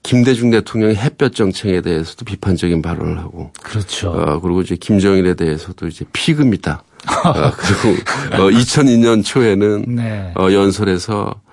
김대중 0.03 0.51
대통령의 0.51 0.97
햇볕 0.97 1.33
정책에 1.37 1.81
대해서도 1.81 2.25
비판적인 2.25 2.83
발언을 2.83 3.19
하고 3.19 3.53
그렇죠. 3.63 4.11
어, 4.11 4.41
그리고 4.41 4.63
이제 4.63 4.75
김정일에 4.75 5.35
대해서도 5.35 5.87
이제 5.87 6.05
피금이다. 6.13 6.83
어, 7.07 7.51
그리고 7.57 8.43
어, 8.43 8.51
2002년 8.51 9.25
초에는 9.25 9.85
네. 9.95 10.33
어, 10.35 10.53
연설에서 10.53 11.44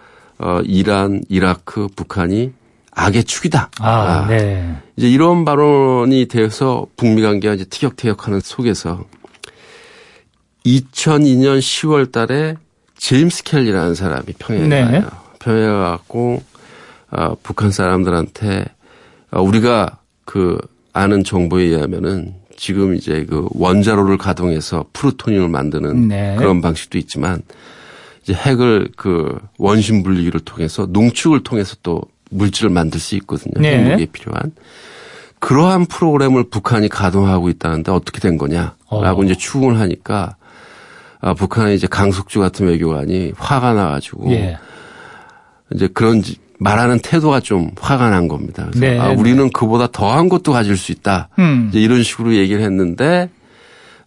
어, 0.42 0.60
이란, 0.66 1.22
이라크, 1.30 1.88
북한이 1.96 2.52
악의 2.94 3.24
축이다. 3.26 3.70
아, 3.80 4.26
네. 4.28 4.76
이제 4.98 5.08
이런 5.08 5.46
발언이 5.46 6.28
돼서 6.28 6.88
북미 6.98 7.22
관계가 7.22 7.54
이제 7.54 7.64
티격태격하는 7.66 8.40
속에서 8.42 9.06
2002년 10.66 11.60
10월 11.60 12.12
달에 12.12 12.56
제임스 12.98 13.44
켈리라는 13.44 13.96
사람이 13.96 14.26
평양에 14.40 14.68
네. 14.68 14.84
가요. 14.84 15.10
평양에 15.40 15.68
가고 15.68 16.42
어, 17.12 17.36
북한 17.44 17.72
사람들한테 17.72 18.66
어, 19.32 19.42
우리가 19.42 20.00
그 20.26 20.58
아는 20.92 21.24
정보에 21.24 21.66
의하면은 21.66 22.34
지금 22.58 22.96
이제 22.96 23.26
그 23.28 23.48
원자로를 23.52 24.18
가동해서 24.18 24.86
플루토늄을 24.94 25.50
만드는 25.50 26.08
네. 26.08 26.36
그런 26.38 26.62
방식도 26.62 26.98
있지만 26.98 27.42
이제 28.24 28.34
핵을 28.34 28.90
그 28.96 29.40
원심 29.58 30.04
분리기를 30.04 30.40
통해서 30.42 30.86
농축을 30.90 31.44
통해서 31.44 31.76
또 31.84 32.02
물질을 32.30 32.70
만들 32.70 33.00
수 33.00 33.16
있거든요. 33.16 33.54
네. 33.60 33.78
핵무기에 33.78 34.06
필요한. 34.08 34.52
그러한 35.40 35.86
프로그램을 35.88 36.50
북한이 36.50 36.88
가동하고 36.88 37.50
있다는데 37.50 37.92
어떻게 37.92 38.20
된 38.20 38.38
거냐라고 38.38 38.76
어. 38.90 39.24
이제 39.24 39.34
추궁을 39.36 39.80
하니까 39.80 40.36
아, 41.20 41.34
북한의 41.34 41.76
이제 41.76 41.88
강숙주 41.88 42.40
같은 42.40 42.68
외교관이 42.68 43.34
화가 43.38 43.74
나가지고 43.74 44.32
예. 44.32 44.58
이제 45.74 45.88
그런 45.88 46.22
지- 46.22 46.38
말하는 46.60 47.00
태도가 47.00 47.40
좀 47.40 47.72
화가 47.80 48.10
난 48.12 48.28
겁니다. 48.28 48.68
그래서 48.72 48.80
네, 48.80 49.00
아, 49.00 49.10
우리는 49.12 49.50
그보다 49.52 49.88
더한 49.88 50.30
것도 50.30 50.52
가질 50.52 50.78
수 50.78 50.92
있다. 50.92 51.30
음. 51.40 51.68
이제 51.70 51.80
이런 51.82 52.04
식으로 52.04 52.36
얘기를 52.36 52.62
했는데 52.62 53.30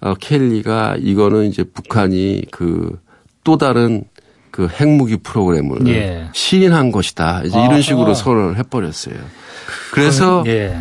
어, 0.01 0.15
켈리가 0.15 0.97
이거는 1.01 1.47
이제 1.47 1.65
북한이 1.65 2.45
그 2.53 2.97
또 3.45 3.59
다른 3.59 4.05
그 4.51 4.69
핵무기 4.69 5.19
프로그램을 5.19 5.87
예. 5.89 6.29
시인한 6.33 6.93
것이다. 6.93 7.43
이제 7.45 7.57
아하. 7.57 7.67
이런 7.67 7.83
식으로 7.83 8.15
선언을 8.15 8.57
해버렸어요. 8.59 9.17
그래서 9.93 10.45
예. 10.47 10.77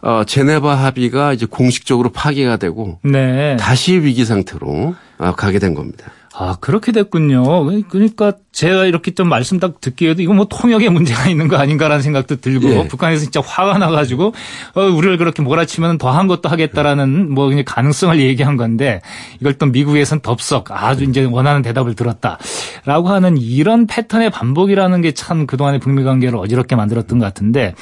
어, 0.00 0.24
제네바 0.24 0.74
합의가 0.74 1.32
이제 1.32 1.46
공식적으로 1.46 2.10
파기가 2.10 2.56
되고 2.56 2.98
네. 3.04 3.56
다시 3.56 3.94
위기 3.94 4.24
상태로 4.24 4.94
어, 5.18 5.32
가게 5.36 5.58
된 5.58 5.74
겁니다. 5.74 6.10
아, 6.34 6.56
그렇게 6.60 6.92
됐군요. 6.92 7.44
그러니까 7.88 8.32
제가 8.52 8.84
이렇게 8.84 9.12
좀 9.12 9.28
말씀 9.28 9.58
딱 9.58 9.80
듣기에도 9.80 10.20
이거 10.22 10.34
뭐 10.34 10.44
통역에 10.44 10.90
문제가 10.90 11.28
있는 11.28 11.48
거 11.48 11.56
아닌가라는 11.56 12.02
생각도 12.02 12.36
들고 12.36 12.68
예. 12.70 12.88
북한에서 12.88 13.22
진짜 13.22 13.40
화가 13.40 13.78
나가지고 13.78 14.34
어, 14.74 14.80
우리를 14.82 15.16
그렇게 15.16 15.42
몰아치면 15.42 15.98
더 15.98 16.12
한 16.12 16.26
것도 16.26 16.50
하겠다라는 16.50 17.32
뭐 17.32 17.48
그냥 17.48 17.64
가능성을 17.66 18.20
얘기한 18.20 18.58
건데 18.58 19.00
이걸 19.40 19.54
또 19.54 19.64
미국에선 19.64 20.20
덥석 20.20 20.70
아주 20.70 21.04
이제 21.04 21.24
원하는 21.24 21.62
대답을 21.62 21.94
들었다라고 21.94 23.08
하는 23.08 23.38
이런 23.38 23.86
패턴의 23.86 24.28
반복이라는 24.30 25.00
게 25.00 25.12
참 25.14 25.46
그동안의 25.46 25.80
북미 25.80 26.04
관계를 26.04 26.36
어지럽게 26.38 26.74
만들었던 26.76 27.18
것 27.18 27.24
같은데 27.24 27.74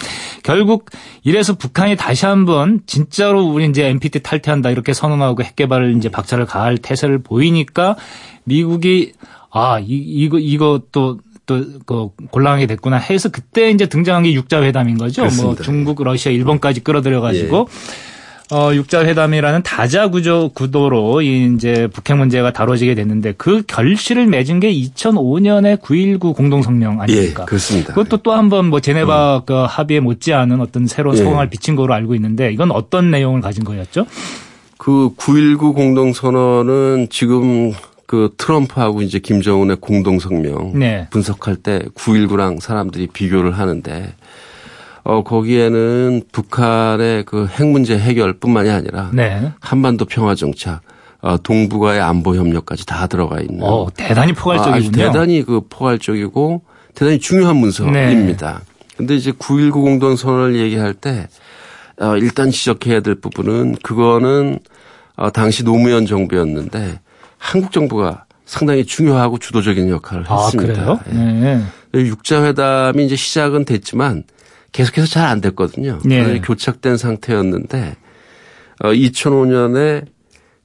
결국 0.43 0.91
이래서 1.25 1.55
북한이 1.55 1.97
다시 1.97 2.27
한번 2.27 2.81
진짜로 2.87 3.43
우리 3.47 3.67
이제 3.67 3.87
NPT 3.87 4.21
탈퇴한다 4.23 4.71
이렇게 4.71 4.93
선언하고 4.93 5.43
핵 5.43 5.57
개발을 5.57 5.97
이제 5.97 6.09
박차를 6.09 6.45
가할 6.47 6.77
태세를 6.79 7.23
보이니까 7.23 7.97
미국이 8.45 9.13
아, 9.51 9.79
이, 9.81 9.87
이거, 9.89 10.39
이거 10.39 10.81
또, 10.93 11.19
또, 11.47 11.65
그, 11.85 12.09
곤란하게 12.31 12.67
됐구나 12.67 12.97
해서 12.97 13.29
그때 13.29 13.71
이제 13.71 13.87
등장한 13.87 14.23
게 14.23 14.33
육자회담인 14.33 14.99
거죠. 14.99 15.23
뭐 15.23 15.29
그렇습니다. 15.29 15.63
중국, 15.65 16.03
러시아, 16.03 16.33
일본까지 16.33 16.81
끌어들여 16.81 17.21
가지고 17.21 17.69
어, 18.53 18.75
육자회담이라는 18.75 19.63
다자 19.63 20.09
구조 20.09 20.51
구도로 20.53 21.23
이 21.23 21.53
이제 21.55 21.89
북핵 21.93 22.17
문제가 22.17 22.53
다뤄지게 22.53 22.97
됐는데 22.97 23.35
그 23.37 23.63
결실을 23.63 24.27
맺은 24.27 24.59
게 24.59 24.73
2005년의 24.73 25.81
9.19 25.81 26.35
공동성명 26.35 26.97
예, 26.97 27.03
아닙니까? 27.03 27.45
그렇습니다. 27.45 27.95
그것도 27.95 28.19
또 28.19 28.33
한번 28.33 28.67
뭐 28.67 28.81
제네바 28.81 29.43
그 29.47 29.55
합의에 29.55 30.01
못지않은 30.01 30.61
어떤 30.61 30.89
새로운 30.89 31.17
예. 31.17 31.23
소강을 31.23 31.49
비친 31.49 31.77
거로 31.77 31.95
알고 31.95 32.17
있는데 32.17 32.53
이건 32.53 32.73
어떤 32.73 33.13
내용을 33.13 33.41
가진 33.41 33.63
거였죠? 33.63 34.07
그 34.79 35.11
9.19 35.17 35.75
공동선언은 35.75 37.07
지금 37.11 37.73
그 38.11 38.35
트럼프하고 38.37 39.03
이제 39.03 39.20
김정은의 39.20 39.77
공동 39.77 40.18
성명 40.18 40.73
네. 40.77 41.07
분석할 41.11 41.55
때 41.55 41.79
9.19랑 41.94 42.59
사람들이 42.61 43.07
비교를 43.07 43.53
하는데 43.53 44.12
어 45.05 45.23
거기에는 45.23 46.23
북한의 46.33 47.23
그 47.25 47.46
핵 47.57 47.68
문제 47.68 47.96
해결뿐만이 47.96 48.68
아니라 48.68 49.11
네. 49.12 49.53
한반도 49.61 50.07
평화 50.07 50.35
정착, 50.35 50.81
어 51.20 51.37
동북아의 51.40 52.01
안보 52.01 52.35
협력까지 52.35 52.85
다 52.85 53.07
들어가 53.07 53.40
있는 53.40 53.62
어, 53.62 53.87
대단히 53.94 54.33
아, 54.33 54.35
포괄적이군요. 54.35 54.88
아주 54.88 54.90
대단히 54.90 55.44
그 55.44 55.61
포괄적이고 55.70 56.62
대단히 56.96 57.20
중요한 57.20 57.59
문서입니다. 57.59 58.62
근데 58.96 59.14
이제 59.14 59.31
9.19 59.31 59.70
공동 59.70 60.16
선언을 60.16 60.59
얘기할 60.59 60.94
때 60.94 61.29
어, 62.01 62.16
일단 62.16 62.51
지적해야 62.51 63.03
될 63.03 63.14
부분은 63.14 63.77
그거는 63.85 64.59
어, 65.14 65.31
당시 65.31 65.62
노무현 65.62 66.07
정부였는데 66.07 66.99
한국 67.40 67.72
정부가 67.72 68.24
상당히 68.44 68.85
중요하고 68.85 69.38
주도적인 69.38 69.88
역할을 69.88 70.24
아, 70.29 70.44
했습니다. 70.44 70.72
그래요? 70.74 71.00
예. 71.12 71.16
네. 71.16 71.64
육자회담이 71.94 73.05
이제 73.07 73.16
시작은 73.16 73.64
됐지만 73.64 74.24
계속해서 74.72 75.07
잘 75.09 75.26
안 75.26 75.40
됐거든요. 75.40 75.98
네. 76.05 76.40
교착된 76.40 76.96
상태였는데 76.96 77.96
어, 78.85 78.88
2005년에 78.92 80.05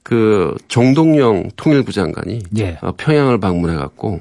그 0.02 0.54
정동영 0.68 1.50
통일부 1.56 1.92
장관이 1.92 2.40
예. 2.58 2.78
어, 2.82 2.92
평양을 2.96 3.40
방문해 3.40 3.74
갖고 3.76 4.20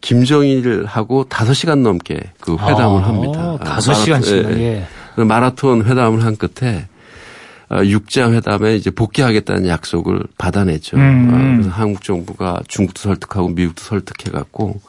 김정일하고 0.00 1.24
5시간 1.28 1.80
넘게 1.80 2.20
그 2.40 2.52
회담을 2.54 3.02
아, 3.02 3.08
합니다. 3.08 3.58
다섯 3.64 3.92
마라- 3.92 4.04
시간씩이나, 4.04 4.50
예, 4.58 4.86
예. 5.18 5.24
마라톤 5.24 5.84
회담을 5.84 6.22
한 6.24 6.36
끝에 6.36 6.86
어, 6.86 6.97
육자 7.84 8.32
회담에 8.32 8.76
이제 8.76 8.90
복귀하겠다는 8.90 9.66
약속을 9.66 10.22
받아냈죠. 10.38 10.96
음. 10.96 11.28
어, 11.32 11.56
그래서 11.56 11.70
한국 11.70 12.02
정부가 12.02 12.60
중국도 12.68 13.00
설득하고 13.00 13.48
미국도 13.50 13.82
설득해 13.82 14.32
갖고 14.32 14.80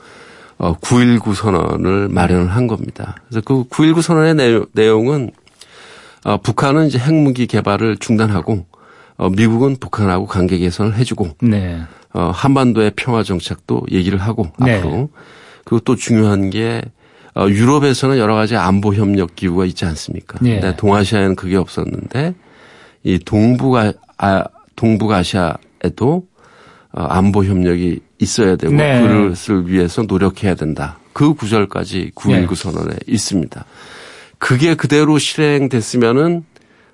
어, 0.58 0.76
9.19 0.80 1.34
선언을 1.36 2.08
마련을 2.10 2.48
한 2.48 2.68
겁니다. 2.68 3.16
그래서 3.28 3.42
그 3.46 3.64
9.19 3.70 4.02
선언의 4.02 4.36
내용- 4.36 4.66
내용은 4.74 5.32
어, 6.26 6.38
북한은 6.38 6.88
이제 6.88 6.98
핵무기 7.00 7.48
개발을 7.48 7.98
중단하고 7.98 8.66
어, 9.18 9.30
미국은 9.30 9.78
북한하고 9.78 10.26
관계 10.28 10.58
개선을 10.58 10.96
해주고 10.96 11.30
네. 11.42 11.82
어, 12.14 12.32
한반도의 12.34 12.94
평화 12.96 13.24
정착도 13.24 13.84
얘기를 13.92 14.20
하고 14.20 14.48
네. 14.60 14.78
앞으로 14.80 15.10
그리고 15.66 15.80
또 15.82 15.96
중요한 15.96 16.50
게 16.50 16.82
어, 17.36 17.48
유럽에서는 17.48 18.18
여러 18.18 18.36
가지 18.36 18.56
안보 18.56 18.94
협력 18.96 19.36
기구가 19.36 19.66
있지 19.66 19.86
않습니까? 19.86 20.40
네. 20.42 20.60
근데 20.60 20.76
동아시아에는 20.76 21.36
그게 21.36 21.56
없었는데 21.58 22.34
이 23.04 23.20
동북아 23.20 23.94
아, 24.18 24.44
동북아시아에도 24.76 26.28
어, 26.92 27.04
안보 27.04 27.44
협력이 27.46 28.00
있어야 28.20 28.56
되고 28.56 28.74
네. 28.74 29.02
그것을 29.02 29.70
위해서 29.70 30.02
노력해야 30.04 30.56
된다. 30.56 30.98
그 31.14 31.34
구절까지 31.34 32.12
9.19 32.16 32.50
네. 32.50 32.56
선언에 32.56 32.96
있습니다. 33.08 33.66
그게 34.38 34.76
그대로 34.76 35.18
실행됐으면은 35.18 36.44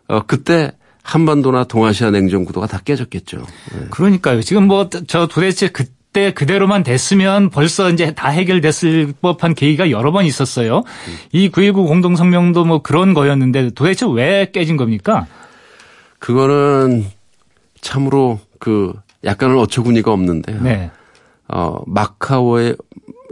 어, 0.07 0.21
그때 0.25 0.71
한반도나 1.03 1.65
동아시아 1.65 2.09
냉전 2.11 2.45
구도가 2.45 2.67
다 2.67 2.79
깨졌겠죠. 2.83 3.37
네. 3.37 3.87
그러니까요. 3.91 4.41
지금 4.41 4.67
뭐 4.67 4.89
저 5.07 5.27
도대체 5.27 5.67
그때 5.69 6.33
그대로만 6.33 6.83
됐으면 6.83 7.49
벌써 7.49 7.89
이제 7.91 8.13
다 8.15 8.29
해결됐을 8.29 9.13
법한 9.21 9.53
계기가 9.53 9.91
여러 9.91 10.11
번 10.11 10.25
있었어요. 10.25 10.83
이 11.31 11.49
9.19 11.49 11.87
공동성명도 11.87 12.65
뭐 12.65 12.81
그런 12.81 13.13
거였는데 13.13 13.71
도대체 13.71 14.05
왜 14.09 14.49
깨진 14.51 14.77
겁니까? 14.77 15.27
그거는 16.19 17.06
참으로 17.82 18.39
그 18.60 18.93
약간은 19.23 19.58
어처구니가 19.60 20.12
없는데요. 20.12 20.62
네. 20.62 20.91
어, 21.47 21.82
마카오의 21.88 22.75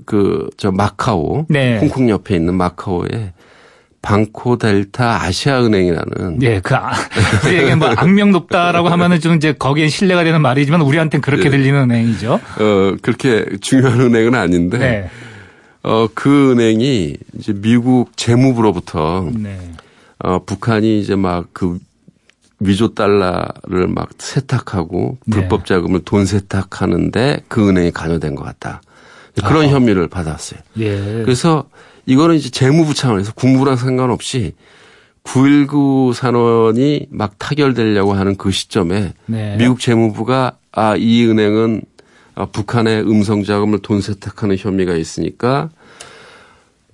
그 0.06 0.50
저 0.58 0.72
마카오 0.72 1.46
네. 1.50 1.80
홍콩 1.80 2.10
옆에 2.10 2.36
있는 2.36 2.56
마카오에 2.56 3.34
방코 4.02 4.58
델타 4.58 5.24
아시아 5.24 5.64
은행이라는 5.64 6.42
예, 6.42 6.60
그, 6.60 6.76
아, 6.76 6.92
우리에게 7.46 7.76
뭐 7.76 7.88
악명 7.88 8.32
높다라고 8.34 8.90
하면은 8.90 9.22
좀 9.22 9.36
이제 9.36 9.54
거기에 9.54 9.88
신뢰가 9.88 10.26
되는 10.26 10.42
말이지만 10.42 10.82
우리한테는 10.82 11.22
그렇게 11.22 11.50
들리는 11.50 11.80
은행이죠. 11.84 12.34
어 12.34 12.96
그렇게 13.02 13.46
중요한 13.62 14.02
은행은 14.02 14.36
아닌데 14.36 14.78
네. 14.78 15.10
어 15.84 16.08
그 16.14 16.52
은행이 16.52 17.16
이제 17.40 17.54
미국 17.54 18.18
재무부로부터 18.18 19.30
네. 19.34 19.58
어 20.20 20.40
북한이 20.46 21.00
이제 21.00 21.16
막 21.16 21.48
그 21.54 21.80
위조 22.66 22.94
달러를 22.94 23.88
막 23.88 24.10
세탁하고 24.18 25.18
네. 25.26 25.36
불법 25.36 25.66
자금을 25.66 26.02
돈 26.06 26.26
세탁하는데 26.26 27.44
그 27.48 27.68
은행이 27.70 27.92
관여된 27.92 28.36
것 28.36 28.44
같다. 28.44 28.82
그런 29.46 29.68
혐의를 29.70 30.08
받았어요. 30.08 30.60
예. 30.80 31.24
그래서 31.24 31.66
이거는 32.06 32.36
이제 32.36 32.50
재무부 32.50 32.94
차원에서 32.94 33.34
국무랑 33.34 33.78
상관없이 33.78 34.54
9.19 35.24 36.14
산원이 36.14 37.08
막 37.10 37.40
타결되려고 37.40 38.14
하는 38.14 38.36
그 38.36 38.52
시점에 38.52 39.14
네. 39.26 39.56
미국 39.58 39.80
재무부가 39.80 40.58
아, 40.72 40.96
이 40.98 41.26
은행은 41.26 41.82
아, 42.36 42.46
북한의 42.46 43.02
음성 43.04 43.44
자금을 43.44 43.80
돈 43.80 44.02
세탁하는 44.02 44.58
혐의가 44.58 44.96
있으니까 44.96 45.70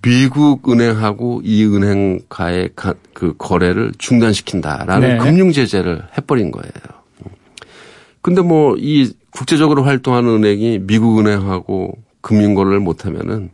미국 0.01 0.69
은행하고 0.69 1.41
이 1.43 1.65
은행과의 1.65 2.69
가- 2.75 2.93
그 3.13 3.33
거래를 3.37 3.91
중단시킨다라는 3.97 5.07
네. 5.09 5.17
금융 5.17 5.51
제재를 5.51 6.03
해버린 6.17 6.51
거예요. 6.51 6.71
근데 8.21 8.41
뭐 8.41 8.75
이 8.77 9.11
국제적으로 9.31 9.83
활동하는 9.83 10.29
은행이 10.29 10.79
미국 10.83 11.19
은행하고 11.19 11.97
금융 12.21 12.53
거래를 12.55 12.79
못하면은 12.79 13.49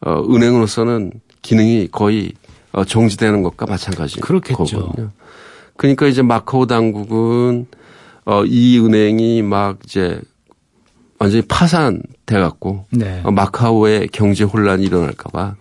어 0.00 0.22
은행으로서는 0.28 1.12
기능이 1.42 1.88
거의 1.90 2.32
어 2.72 2.84
정지되는 2.84 3.42
것과 3.42 3.66
마찬가지. 3.66 4.20
거거든요. 4.80 5.10
그러니까 5.76 6.06
이제 6.06 6.22
마카오 6.22 6.66
당국은 6.66 7.66
어이 8.24 8.78
은행이 8.78 9.42
막 9.42 9.78
이제 9.84 10.20
완전히 11.18 11.42
파산돼 11.42 12.38
갖고 12.38 12.84
네. 12.90 13.20
어, 13.24 13.30
마카오의 13.30 14.08
경제 14.12 14.44
혼란이 14.44 14.84
일어날까봐 14.84 15.56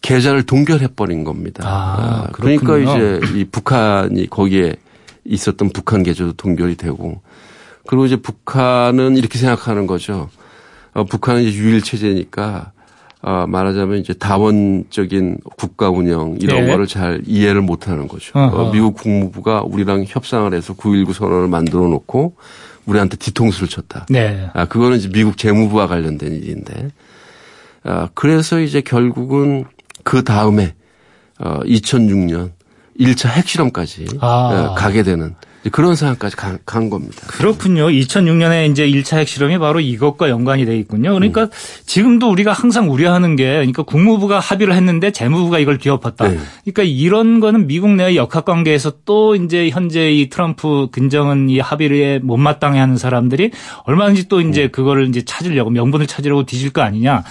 계좌를 0.00 0.44
동결해 0.44 0.88
버린 0.96 1.24
겁니다. 1.24 1.64
아, 1.66 2.26
아, 2.26 2.32
그러니까. 2.32 2.78
이제 2.78 3.20
이 3.34 3.44
북한이 3.44 4.28
거기에 4.28 4.76
있었던 5.24 5.70
북한 5.70 6.02
계좌도 6.02 6.32
동결이 6.34 6.76
되고 6.76 7.20
그리고 7.86 8.06
이제 8.06 8.16
북한은 8.16 9.16
이렇게 9.16 9.38
생각하는 9.38 9.86
거죠. 9.86 10.28
어, 10.94 11.04
북한은 11.04 11.42
이제 11.42 11.58
유일 11.58 11.82
체제니까 11.82 12.72
어, 13.20 13.46
말하자면 13.48 13.98
이제 13.98 14.14
다원적인 14.14 15.38
국가 15.56 15.90
운영 15.90 16.36
이런 16.40 16.66
네. 16.66 16.70
거를 16.70 16.86
잘 16.86 17.22
이해를 17.26 17.62
못 17.62 17.88
하는 17.88 18.06
거죠. 18.06 18.38
어허. 18.38 18.56
어, 18.56 18.72
미국 18.72 18.94
국무부가 18.94 19.62
우리랑 19.62 20.04
협상을 20.06 20.52
해서 20.54 20.74
9.19 20.74 21.12
선언을 21.12 21.48
만들어 21.48 21.88
놓고 21.88 22.36
우리한테 22.86 23.16
뒤통수를 23.16 23.68
쳤다. 23.68 24.06
네. 24.08 24.48
아, 24.54 24.64
그거는 24.66 24.96
이제 24.98 25.08
미국 25.10 25.36
재무부와 25.36 25.88
관련된 25.88 26.32
일인데. 26.32 26.90
아, 27.84 28.08
그래서 28.14 28.60
이제 28.60 28.80
결국은 28.80 29.64
그 30.04 30.24
다음에 30.24 30.74
어, 31.38 31.60
2006년 31.64 32.52
1차 32.98 33.28
핵실험까지 33.28 34.06
아. 34.20 34.26
어, 34.26 34.74
가게 34.74 35.02
되는 35.02 35.34
그런 35.72 35.96
상황까지 35.96 36.36
간, 36.36 36.58
간 36.64 36.88
겁니다. 36.88 37.16
그렇군요. 37.26 37.88
2006년에 37.88 38.70
이제 38.70 38.88
1차 38.88 39.18
핵실험이 39.18 39.58
바로 39.58 39.80
이것과 39.80 40.30
연관이 40.30 40.64
돼 40.64 40.76
있군요. 40.78 41.12
그러니까 41.14 41.42
음. 41.42 41.50
지금도 41.84 42.30
우리가 42.30 42.52
항상 42.52 42.90
우려하는 42.90 43.36
게 43.36 43.44
그러니까 43.44 43.82
국무부가 43.82 44.38
합의를 44.38 44.74
했는데 44.74 45.10
재무부가 45.10 45.58
이걸 45.58 45.78
뒤엎었다. 45.78 46.28
네. 46.28 46.38
그러니까 46.64 46.82
이런 46.84 47.40
거는 47.40 47.66
미국 47.66 47.90
내의 47.90 48.16
역학 48.16 48.44
관계에서 48.44 48.92
또 49.04 49.34
이제 49.34 49.68
현재 49.70 50.10
이 50.10 50.28
트럼프 50.28 50.88
근정은 50.92 51.50
이 51.50 51.58
합의를 51.58 52.20
못마땅해 52.22 52.78
하는 52.78 52.96
사람들이 52.96 53.50
얼마든지 53.84 54.28
또 54.28 54.38
음. 54.38 54.50
이제 54.50 54.68
그거를 54.68 55.08
이제 55.08 55.22
찾으려고 55.22 55.70
명분을 55.70 56.06
찾으려고 56.06 56.44
뒤질 56.46 56.70
거 56.70 56.82
아니냐. 56.82 57.24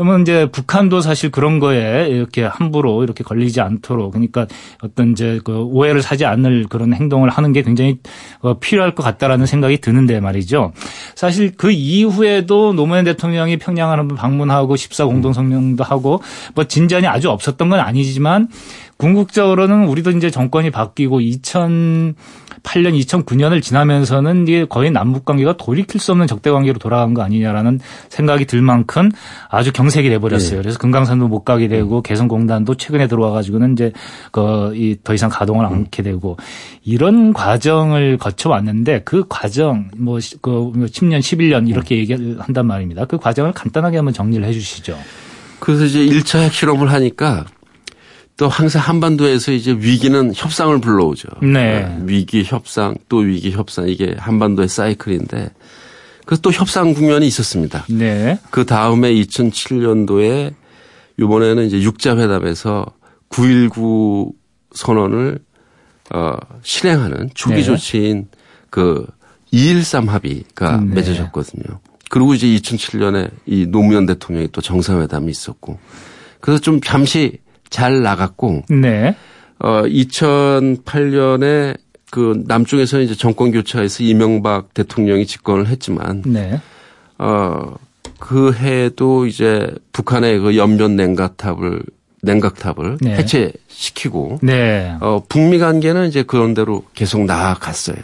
그러면 0.00 0.22
이제 0.22 0.46
북한도 0.50 1.02
사실 1.02 1.30
그런 1.30 1.58
거에 1.58 2.08
이렇게 2.08 2.42
함부로 2.42 3.04
이렇게 3.04 3.22
걸리지 3.22 3.60
않도록 3.60 4.12
그러니까 4.12 4.46
어떤 4.82 5.10
이제 5.10 5.40
그 5.44 5.58
오해를 5.64 6.00
사지 6.00 6.24
않을 6.24 6.68
그런 6.70 6.94
행동을 6.94 7.28
하는 7.28 7.52
게 7.52 7.60
굉장히 7.60 7.98
어, 8.40 8.58
필요할 8.58 8.94
것 8.94 9.02
같다라는 9.02 9.44
생각이 9.44 9.76
드는데 9.82 10.20
말이죠. 10.20 10.72
사실 11.14 11.52
그 11.54 11.70
이후에도 11.70 12.72
노무현 12.72 13.04
대통령이 13.04 13.58
평양을 13.58 13.98
한번 13.98 14.16
방문하고 14.16 14.74
14 14.74 15.04
공동성명도 15.04 15.84
하고 15.84 16.22
뭐 16.54 16.64
진전이 16.64 17.06
아주 17.06 17.28
없었던 17.28 17.68
건 17.68 17.80
아니지만 17.80 18.48
궁극적으로는 18.96 19.86
우리도 19.86 20.12
이제 20.12 20.30
정권이 20.30 20.70
바뀌고 20.70 21.20
2008년, 22.62 22.98
2009년을 23.00 23.62
지나면서는 23.62 24.46
이게 24.48 24.64
거의 24.64 24.90
남북 24.90 25.24
관계가 25.24 25.56
돌이킬 25.56 26.00
수 26.00 26.12
없는 26.12 26.26
적대 26.26 26.50
관계로 26.50 26.78
돌아간 26.78 27.14
거 27.14 27.22
아니냐라는 27.22 27.80
생각이 28.08 28.44
들 28.44 28.62
만큼 28.62 29.10
아주 29.48 29.72
경색이 29.72 30.08
돼 30.08 30.18
버렸어요. 30.18 30.56
네. 30.56 30.62
그래서 30.62 30.78
금강산도 30.78 31.28
못 31.28 31.44
가게 31.44 31.68
되고 31.68 32.02
개성공단도 32.02 32.76
최근에 32.76 33.06
들어와 33.08 33.30
가지고는 33.32 33.72
이제 33.72 33.92
그더 34.32 35.14
이상 35.14 35.30
가동을 35.30 35.66
않게 35.66 36.02
되고 36.02 36.36
이런 36.84 37.32
과정을 37.32 38.18
거쳐 38.18 38.48
왔는데 38.50 39.02
그 39.04 39.24
과정 39.28 39.90
뭐그 39.96 40.20
10년, 40.20 41.20
11년 41.20 41.68
이렇게 41.68 41.96
얘기를 41.96 42.36
한단 42.40 42.66
말입니다. 42.66 43.04
그 43.04 43.18
과정을 43.18 43.52
간단하게 43.52 43.96
한번 43.96 44.14
정리를 44.14 44.44
해 44.44 44.52
주시죠. 44.52 44.98
그래서 45.58 45.84
이제 45.84 46.06
1차 46.06 46.40
핵실험을 46.40 46.90
하니까 46.90 47.44
또 48.40 48.48
항상 48.48 48.80
한반도에서 48.80 49.52
이제 49.52 49.72
위기는 49.72 50.32
협상을 50.34 50.80
불러오죠. 50.80 51.28
네. 51.42 51.82
네. 51.82 51.98
위기 52.06 52.42
협상 52.42 52.94
또 53.10 53.18
위기 53.18 53.50
협상 53.50 53.86
이게 53.86 54.16
한반도의 54.16 54.66
사이클인데 54.66 55.50
그래서 56.24 56.40
또 56.40 56.50
협상 56.50 56.94
국면이 56.94 57.26
있었습니다. 57.26 57.84
네. 57.90 58.38
그 58.48 58.64
다음에 58.64 59.12
2007년도에 59.12 60.54
이번에는 61.18 61.66
이제 61.66 61.82
육자 61.82 62.16
회담에서 62.16 62.86
9.19 63.28 64.32
선언을 64.72 65.38
어 66.14 66.32
실행하는 66.62 67.28
초기 67.34 67.56
네. 67.56 67.62
조치인 67.64 68.28
그 68.70 69.06
213 69.50 70.08
합의가 70.08 70.78
네. 70.78 70.94
맺어졌거든요. 70.94 71.78
그리고 72.08 72.32
이제 72.32 72.46
2007년에 72.46 73.32
이 73.44 73.66
노무현 73.66 74.06
대통령이 74.06 74.48
또 74.50 74.62
정상회담이 74.62 75.30
있었고 75.30 75.78
그래서 76.40 76.58
좀 76.58 76.80
잠시 76.80 77.40
잘 77.70 78.02
나갔고 78.02 78.64
네. 78.68 79.16
어 79.58 79.82
2008년에 79.82 81.78
그 82.10 82.42
남쪽에서 82.46 83.00
이제 83.00 83.14
정권 83.14 83.52
교체해서 83.52 84.02
이명박 84.02 84.74
대통령이 84.74 85.26
집권을 85.26 85.68
했지만 85.68 86.22
네. 86.26 86.60
어그 87.18 88.52
해에도 88.52 89.26
이제 89.26 89.72
북한의 89.92 90.40
그 90.40 90.56
연변 90.56 90.96
냉각탑을 90.96 91.82
냉각탑을 92.22 92.98
네. 93.00 93.16
해체시키고 93.16 94.40
네. 94.42 94.94
어 95.00 95.22
북미 95.28 95.58
관계는 95.58 96.08
이제 96.08 96.22
그런 96.22 96.52
대로 96.52 96.84
계속 96.94 97.24
나아갔어요. 97.24 97.96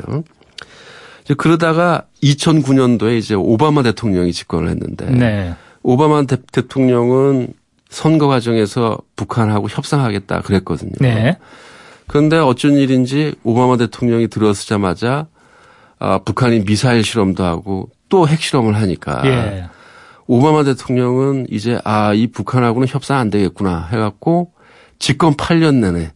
이제 1.25 1.35
그러다가 1.35 2.05
2009년도에 2.23 3.19
이제 3.19 3.35
오바마 3.35 3.83
대통령이 3.83 4.33
집권을 4.33 4.69
했는데 4.71 5.11
네. 5.11 5.55
오바마 5.83 6.25
대, 6.27 6.37
통령은 6.69 7.53
선거 7.89 8.27
과정에서 8.27 8.99
북한하고 9.15 9.69
협상하겠다 9.69 10.43
그랬거든요. 10.43 10.93
네. 11.01 11.39
그런데 12.07 12.39
어쩐 12.39 12.75
일인지 12.75 13.35
오바마 13.43 13.77
대통령이 13.77 14.29
들어서자마자 14.29 15.27
아, 15.99 16.19
북한이 16.19 16.65
미사일 16.65 17.03
실험도 17.03 17.45
하고 17.45 17.91
또 18.09 18.29
핵실험을 18.29 18.77
하니까 18.77 19.23
예. 19.25 19.65
오바마 20.27 20.65
대통령은 20.65 21.47
이제 21.51 21.79
아, 21.85 22.13
이 22.13 22.27
북한하고는 22.27 22.87
협상 22.89 23.19
안 23.19 23.31
되겠구나 23.31 23.89
해갖고 23.93 24.53
집권 24.99 25.35
8년 25.35 25.77
내내 25.77 26.13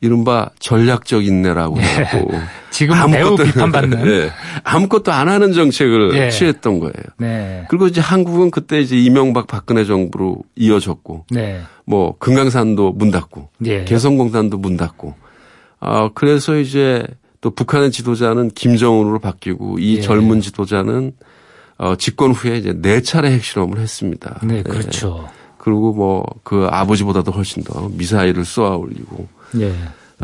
이른바 0.00 0.50
전략적 0.58 1.24
인내라고 1.24 1.78
예. 1.78 1.82
하고 1.82 2.30
지금 2.72 3.10
매우 3.10 3.36
비판받는 3.36 4.02
네. 4.04 4.30
아무것도 4.64 5.12
안 5.12 5.28
하는 5.28 5.52
정책을 5.52 6.16
예. 6.16 6.30
취했던 6.30 6.80
거예요. 6.80 6.92
네. 7.18 7.64
그리고 7.68 7.86
이제 7.86 8.00
한국은 8.00 8.50
그때 8.50 8.80
이제 8.80 8.96
이명박 8.96 9.46
박근혜 9.46 9.84
정부로 9.84 10.38
이어졌고 10.56 11.26
네. 11.30 11.60
뭐 11.84 12.16
금강산도 12.18 12.92
문 12.92 13.10
닫고 13.10 13.50
예. 13.66 13.84
개성공단도 13.84 14.58
문 14.58 14.76
닫고 14.76 15.14
아 15.78 16.10
그래서 16.14 16.56
이제 16.56 17.04
또 17.40 17.50
북한의 17.50 17.90
지도자는 17.92 18.50
김정은으로 18.50 19.18
바뀌고 19.20 19.78
이 19.78 19.98
예. 19.98 20.00
젊은 20.00 20.40
지도자는 20.40 21.12
어 21.78 21.96
집권 21.96 22.32
후에 22.32 22.56
이제 22.58 22.74
네 22.76 23.02
차례 23.02 23.32
핵실험을 23.32 23.78
했습니다. 23.78 24.40
네, 24.42 24.62
그렇죠. 24.62 25.26
네. 25.26 25.32
그리고 25.58 25.92
뭐 25.92 26.24
그 26.42 26.66
아버지보다도 26.70 27.32
훨씬 27.32 27.62
더 27.62 27.88
미사일을 27.92 28.44
쏘아 28.44 28.76
올리고 28.76 29.26
예. 29.60 29.72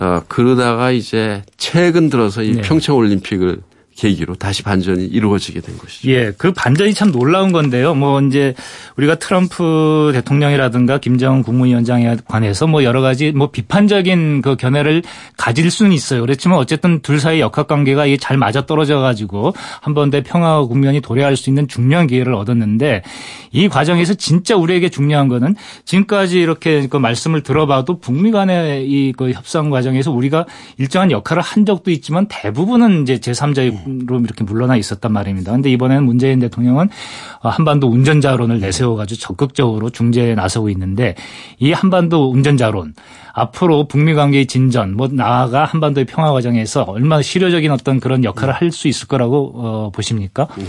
어, 0.00 0.22
그러다가 0.28 0.90
이제 0.90 1.42
최근 1.56 2.08
들어서 2.08 2.42
이 2.42 2.52
네. 2.54 2.60
평창 2.62 2.96
올림픽을 2.96 3.58
계기로 3.98 4.36
다시 4.36 4.62
반전이 4.62 5.04
이루어지게 5.04 5.60
된 5.60 5.76
것이죠. 5.76 6.08
예, 6.10 6.32
그 6.38 6.52
반전이 6.52 6.94
참 6.94 7.12
놀라운 7.12 7.52
건데요. 7.52 7.94
뭐 7.94 8.20
이제 8.22 8.54
우리가 8.96 9.16
트럼프 9.16 10.12
대통령이라든가 10.14 10.98
김정은 10.98 11.42
국무위원장에 11.42 12.16
관해서 12.26 12.66
뭐 12.66 12.84
여러 12.84 13.00
가지 13.00 13.32
뭐 13.32 13.50
비판적인 13.50 14.42
그 14.42 14.56
견해를 14.56 15.02
가질 15.36 15.70
수는 15.70 15.92
있어요. 15.92 16.20
그렇지만 16.20 16.58
어쨌든 16.58 17.00
둘 17.00 17.20
사이 17.20 17.40
역학 17.40 17.66
관계가 17.66 18.06
이게 18.06 18.16
잘 18.16 18.36
맞아 18.36 18.64
떨어져 18.66 19.00
가지고 19.00 19.52
한번대 19.82 20.22
평화 20.22 20.62
국면이 20.62 21.00
도래할 21.00 21.36
수 21.36 21.50
있는 21.50 21.68
중요한 21.68 22.06
기회를 22.06 22.34
얻었는데 22.34 23.02
이 23.52 23.68
과정에서 23.68 24.14
진짜 24.14 24.56
우리에게 24.56 24.88
중요한 24.88 25.28
거는 25.28 25.56
지금까지 25.84 26.38
이렇게 26.38 26.86
그 26.86 26.96
말씀을 26.96 27.42
들어봐도 27.42 27.98
북미 27.98 28.30
간의 28.30 28.88
이 28.88 29.08
그 29.18 29.32
협상 29.32 29.68
과정에서 29.68 30.12
우리가 30.12 30.46
일정한 30.78 31.10
역할을 31.10 31.42
한 31.42 31.66
적도 31.66 31.90
있지만 31.90 32.26
대부분은 32.28 33.02
이제 33.02 33.18
제3자의 33.18 33.72
로 34.06 34.20
이렇게 34.20 34.44
물러나 34.44 34.76
있었단 34.76 35.12
말입니다. 35.12 35.50
그런데 35.50 35.70
이번에는 35.70 36.04
문재인 36.04 36.38
대통령은 36.38 36.88
한반도 37.40 37.88
운전자론을 37.88 38.60
내세워가지고 38.60 39.18
적극적으로 39.18 39.90
중재에 39.90 40.34
나서고 40.34 40.68
있는데 40.70 41.14
이 41.58 41.72
한반도 41.72 42.30
운전자론 42.30 42.94
앞으로 43.32 43.86
북미 43.86 44.14
관계의 44.14 44.46
진전, 44.46 44.96
뭐 44.96 45.08
나아가 45.10 45.64
한반도의 45.64 46.06
평화 46.06 46.32
과정에서 46.32 46.82
얼마나 46.82 47.22
실효적인 47.22 47.70
어떤 47.70 48.00
그런 48.00 48.24
역할을 48.24 48.52
할 48.54 48.68
수 48.72 48.88
있을 48.88 49.08
거라고 49.08 49.52
어, 49.54 49.90
보십니까? 49.94 50.48
네. 50.56 50.64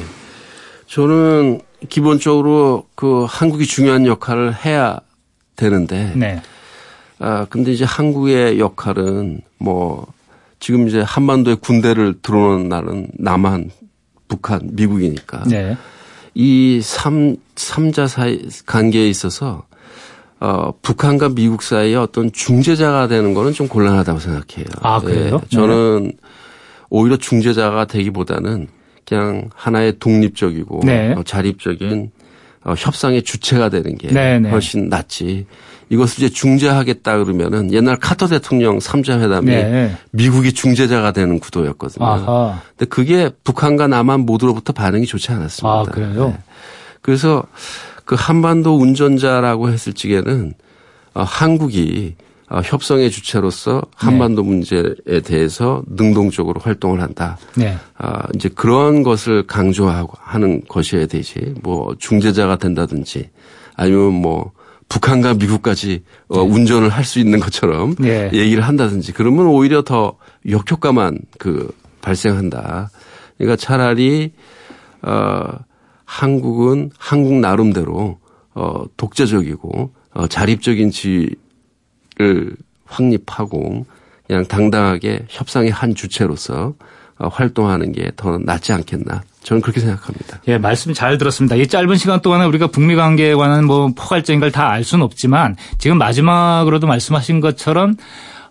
저는 0.88 1.62
기본적으로 1.90 2.86
그 2.96 3.26
한국이 3.28 3.66
중요한 3.66 4.06
역할을 4.06 4.66
해야 4.66 5.00
되는데, 5.56 6.14
네. 6.16 6.42
아 7.20 7.46
근데 7.50 7.72
이제 7.72 7.84
한국의 7.84 8.60
역할은 8.60 9.42
뭐 9.58 10.08
지금 10.60 10.88
이제 10.88 11.02
한반도에 11.02 11.56
군대를 11.56 12.22
들어오는 12.22 12.70
나는 12.70 13.08
남한, 13.18 13.72
북한, 14.28 14.62
미국이니까. 14.74 15.44
네. 15.46 15.78
이 16.36 16.80
삼, 16.82 17.38
삼자 17.56 18.08
사이 18.08 18.42
관계에 18.66 19.10
있어서 19.10 19.66
어, 20.40 20.72
북한과 20.82 21.30
미국 21.30 21.64
사이에 21.64 21.96
어떤 21.96 22.32
중재자가 22.32 23.08
되는 23.08 23.34
거는 23.34 23.52
좀 23.52 23.68
곤란하다고 23.68 24.20
생각해요. 24.20 24.68
아, 24.82 25.02
그래요? 25.02 25.40
네. 25.40 25.48
저는 25.50 26.04
네. 26.06 26.12
오히려 26.90 27.18
중재자가 27.18 27.86
되기보다는 27.86 28.68
그냥 29.06 29.50
하나의 29.56 29.98
독립적이고 30.00 30.82
네. 30.86 31.14
어, 31.14 31.24
자립적인 31.24 32.12
어, 32.64 32.74
협상의 32.78 33.24
주체가 33.24 33.70
되는 33.70 33.98
게 33.98 34.10
네네. 34.10 34.40
네. 34.40 34.50
훨씬 34.50 34.88
낫지. 34.88 35.46
이것을 35.90 36.24
이제 36.24 36.30
중재하겠다 36.30 37.24
그러면은 37.24 37.74
옛날 37.74 37.98
카터 37.98 38.28
대통령 38.28 38.78
3자 38.78 39.20
회담이 39.22 39.48
네. 39.48 39.96
미국이 40.12 40.54
중재자가 40.54 41.12
되는 41.12 41.40
구도였거든요. 41.40 42.06
아하. 42.06 42.62
근데 42.78 42.86
그게 42.86 43.30
북한과 43.44 43.88
남한 43.88 44.22
모두로부터 44.22 44.72
반응이 44.74 45.06
좋지 45.06 45.32
않았습니다. 45.32 45.70
아, 45.70 45.84
그래요? 45.84 46.28
네. 46.28 46.38
그래서 47.02 47.44
그 48.06 48.16
한반도 48.18 48.78
운전자라고 48.78 49.70
했을 49.70 49.94
적에는 49.94 50.54
어, 51.16 51.24
한국이 51.24 52.16
어, 52.50 52.62
협상의 52.64 53.12
주체로서 53.12 53.84
한반도 53.96 54.42
네. 54.42 54.48
문제에 54.48 55.22
대해서 55.24 55.84
능동적으로 55.88 56.60
활동을 56.60 57.02
한다. 57.02 57.38
네. 57.56 57.78
아, 57.98 58.24
이제 58.36 58.50
그러한 58.50 59.04
것을 59.04 59.46
강조하고 59.46 60.14
하는 60.20 60.62
것이어야 60.68 61.06
되지. 61.06 61.54
뭐 61.62 61.96
중재자가 61.98 62.58
된다든지 62.58 63.30
아니면 63.76 64.14
뭐 64.14 64.52
북한과 64.90 65.36
미국까지 65.36 66.04
어, 66.28 66.44
네. 66.44 66.50
운전을 66.50 66.90
할 66.90 67.06
수 67.06 67.20
있는 67.20 67.40
것처럼 67.40 67.96
네. 67.96 68.30
얘기를 68.34 68.64
한다든지 68.64 69.14
그러면 69.14 69.46
오히려 69.48 69.84
더 69.84 70.18
역효과만 70.48 71.20
그 71.38 71.72
발생한다. 72.02 72.90
그러니까 73.38 73.56
차라리 73.56 74.34
어 75.02 75.48
한국은 76.06 76.92
한국 76.98 77.34
나름대로 77.36 78.20
어 78.54 78.84
독자적이고 78.98 79.92
어 80.14 80.28
자립적인 80.28 80.92
지를 80.92 82.56
확립하고 82.86 83.86
그냥 84.28 84.46
당당하게 84.46 85.26
협상의 85.30 85.72
한 85.72 85.96
주체로서 85.96 86.74
어, 86.74 86.76
활동하는 87.28 87.92
게 87.92 88.12
더 88.16 88.38
낫지 88.38 88.72
않겠나. 88.74 89.22
저는 89.44 89.62
그렇게 89.62 89.80
생각합니다. 89.80 90.40
예, 90.48 90.58
말씀 90.58 90.94
잘 90.94 91.18
들었습니다. 91.18 91.56
이 91.56 91.68
짧은 91.68 91.96
시간 91.98 92.22
동안에 92.22 92.46
우리가 92.46 92.68
북미 92.68 92.96
관계에 92.96 93.36
관한 93.36 93.66
뭐 93.66 93.88
포괄적인 93.96 94.40
걸 94.40 94.52
다 94.52 94.70
알 94.70 94.84
수는 94.84 95.04
없지만 95.04 95.56
지금 95.78 95.98
마지막으로도 95.98 96.88
말씀하신 96.88 97.40
것처럼 97.40 97.96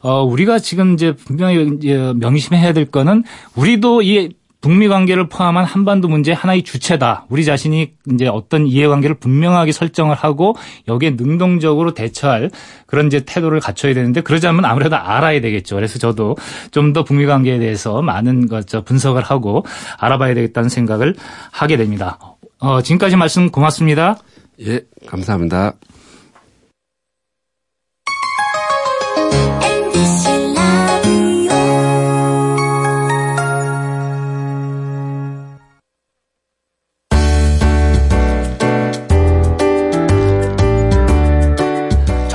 어, 0.01 0.23
우리가 0.23 0.59
지금 0.61 0.95
이제 0.95 1.13
분명히 1.13 1.79
명심해야 2.15 2.73
될 2.73 2.85
거는 2.87 3.25
우리도 3.57 4.03
이 4.03 4.31
북미 4.61 4.89
관계를 4.89 5.29
포함한 5.29 5.65
한반도 5.65 6.09
문제 6.09 6.33
하나의 6.33 6.63
주체다. 6.65 7.27
우리 7.29 7.45
자신이 7.45 7.93
이제 8.13 8.27
어떤 8.27 8.67
이해관계를 8.67 9.17
분명하게 9.17 9.71
설정을 9.73 10.17
하고 10.17 10.57
여기에 10.89 11.11
능동적으로 11.11 11.95
대처할 11.95 12.51
그런 12.87 13.07
이제 13.07 13.21
태도를 13.25 13.61
갖춰야 13.61 13.95
되는데 13.95 14.21
그러자면 14.21 14.65
아무래도 14.65 14.97
알아야 14.97 15.41
되겠죠. 15.41 15.77
그래서 15.77 15.99
저도 15.99 16.37
좀 16.73 16.89
더 16.93 17.05
북미 17.05 17.27
관계에 17.27 17.59
대해서 17.59 18.01
많은 18.01 18.49
것 18.49 18.67
분석을 18.85 19.23
하고 19.23 19.65
알아봐야 19.99 20.33
되겠다는 20.35 20.71
생각을 20.71 21.15
하게 21.51 21.77
됩니다. 21.77 22.19
어, 22.61 22.81
지금까지 22.81 23.17
말씀 23.17 23.51
고맙습니다. 23.51 24.19
예, 24.67 24.81
감사합니다. 25.07 25.75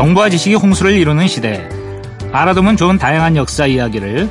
정보와 0.04 0.30
지식이 0.30 0.56
홍수를 0.56 0.98
이루는 0.98 1.30
시대. 1.30 1.70
알아두면 2.34 2.76
좋은 2.76 2.98
다양한 2.98 3.38
역사 3.38 3.66
이야기를 3.66 4.30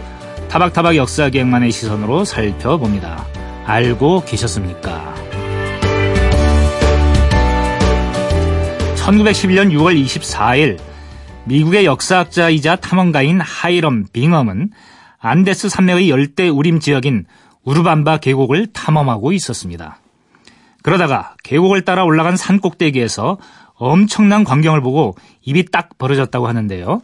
타박타박 0.50 0.96
역사기획만의 0.96 1.72
시선으로 1.72 2.26
살펴봅니다. 2.26 3.24
알고 3.64 4.22
계셨습니까? 4.26 5.14
1911년 8.96 9.72
6월 9.72 9.98
24일 10.04 10.78
미국의 11.44 11.86
역사학자이자 11.86 12.76
탐험가인 12.76 13.40
하이럼 13.40 14.04
빙엄은 14.12 14.72
안데스 15.20 15.70
산맥의 15.70 16.10
열대 16.10 16.50
우림 16.50 16.80
지역인 16.80 17.24
우르반바 17.64 18.18
계곡을 18.18 18.74
탐험하고 18.74 19.32
있었습니다. 19.32 20.00
그러다가 20.82 21.34
계곡을 21.44 21.82
따라 21.86 22.04
올라간 22.04 22.36
산 22.36 22.60
꼭대기에서 22.60 23.38
엄청난 23.82 24.44
광경을 24.44 24.80
보고 24.80 25.16
입이 25.42 25.66
딱 25.72 25.98
벌어졌다고 25.98 26.46
하는데요. 26.46 27.02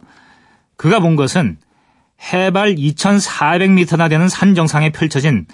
그가 0.77 1.01
본 1.01 1.17
것은 1.17 1.57
해발 2.31 2.75
2,400m나 2.75 4.09
되는 4.09 4.29
산 4.29 4.55
정상에 4.55 4.89
펼쳐진 4.91 5.45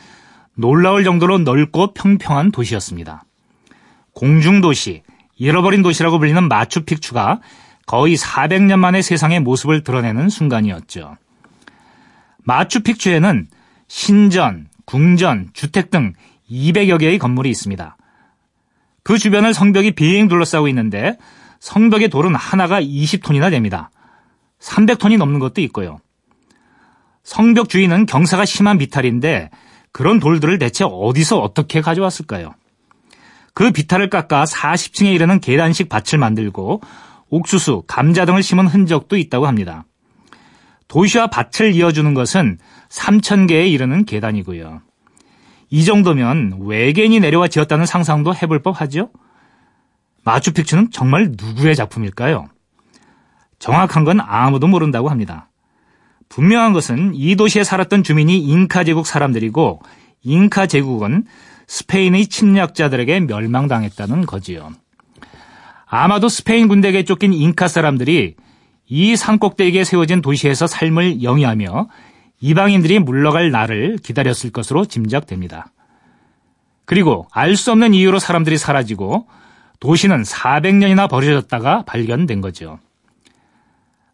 놀라울 0.53 1.03
정도로 1.03 1.39
넓고 1.39 1.93
평평한 1.93 2.51
도시였습니다. 2.51 3.23
공중도시, 4.13 5.01
잃어버린 5.38 5.81
도시라고 5.81 6.19
불리는 6.19 6.47
마추픽추가 6.47 7.41
거의 7.88 8.15
400년 8.15 8.77
만에 8.77 9.01
세상의 9.01 9.39
모습을 9.39 9.83
드러내는 9.83 10.29
순간이었죠. 10.29 11.17
마추픽추에는 12.43 13.47
신전, 13.88 14.67
궁전, 14.85 15.49
주택 15.53 15.89
등 15.89 16.13
200여 16.51 16.99
개의 16.99 17.17
건물이 17.17 17.49
있습니다. 17.49 17.97
그 19.05 19.19
주변을 19.19 19.53
성벽이 19.53 19.91
비행 19.91 20.27
둘러싸고 20.27 20.67
있는데 20.69 21.15
성벽의 21.59 22.09
돌은 22.09 22.33
하나가 22.33 22.81
20톤이나 22.81 23.51
됩니다. 23.51 23.91
300톤이 24.59 25.17
넘는 25.17 25.37
것도 25.37 25.61
있고요. 25.61 25.99
성벽 27.23 27.69
주위는 27.69 28.07
경사가 28.07 28.45
심한 28.45 28.79
비탈인데 28.79 29.51
그런 29.91 30.19
돌들을 30.19 30.57
대체 30.57 30.85
어디서 30.85 31.39
어떻게 31.39 31.81
가져왔을까요? 31.81 32.55
그 33.53 33.71
비탈을 33.71 34.09
깎아 34.09 34.45
40층에 34.45 35.13
이르는 35.13 35.39
계단식 35.39 35.87
밭을 35.87 36.17
만들고 36.17 36.81
옥수수, 37.29 37.83
감자 37.85 38.25
등을 38.25 38.41
심은 38.41 38.65
흔적도 38.65 39.17
있다고 39.17 39.45
합니다. 39.45 39.85
도시와 40.87 41.27
밭을 41.27 41.75
이어주는 41.75 42.11
것은 42.15 42.57
3,000개에 42.89 43.71
이르는 43.71 44.05
계단이고요. 44.05 44.81
이 45.69 45.84
정도면 45.84 46.60
외계인이 46.62 47.19
내려와 47.19 47.47
지었다는 47.47 47.86
상상도 47.86 48.34
해볼 48.36 48.62
법하죠? 48.62 49.10
마추픽추는 50.23 50.91
정말 50.91 51.34
누구의 51.38 51.75
작품일까요? 51.75 52.47
정확한 53.60 54.04
건 54.04 54.19
아무도 54.19 54.67
모른다고 54.67 55.10
합니다. 55.10 55.49
분명한 56.30 56.73
것은 56.73 57.13
이 57.13 57.36
도시에 57.36 57.63
살았던 57.63 58.04
주민이 58.04 58.39
잉카 58.39 58.84
제국 58.84 59.08
사람들이고 59.08 59.82
잉카 60.23 60.67
제국은 60.67 61.25
스페인의 61.67 62.28
침략자들에게 62.28 63.21
멸망당했다는 63.21 64.25
거지요. 64.25 64.71
아마도 65.86 66.30
스페인 66.30 66.67
군대에게 66.67 67.04
쫓긴 67.04 67.34
잉카 67.34 67.67
사람들이 67.67 68.36
이 68.88 69.15
산꼭대기에 69.15 69.84
세워진 69.84 70.21
도시에서 70.21 70.67
삶을 70.67 71.23
영위하며 71.23 71.88
이방인들이 72.39 72.99
물러갈 72.99 73.51
날을 73.51 73.97
기다렸을 74.03 74.51
것으로 74.51 74.85
짐작됩니다. 74.85 75.71
그리고 76.85 77.27
알 77.31 77.55
수 77.55 77.71
없는 77.71 77.93
이유로 77.93 78.19
사람들이 78.19 78.57
사라지고 78.57 79.27
도시는 79.79 80.23
400년이나 80.23 81.09
버려졌다가 81.09 81.83
발견된 81.85 82.41
거죠. 82.41 82.79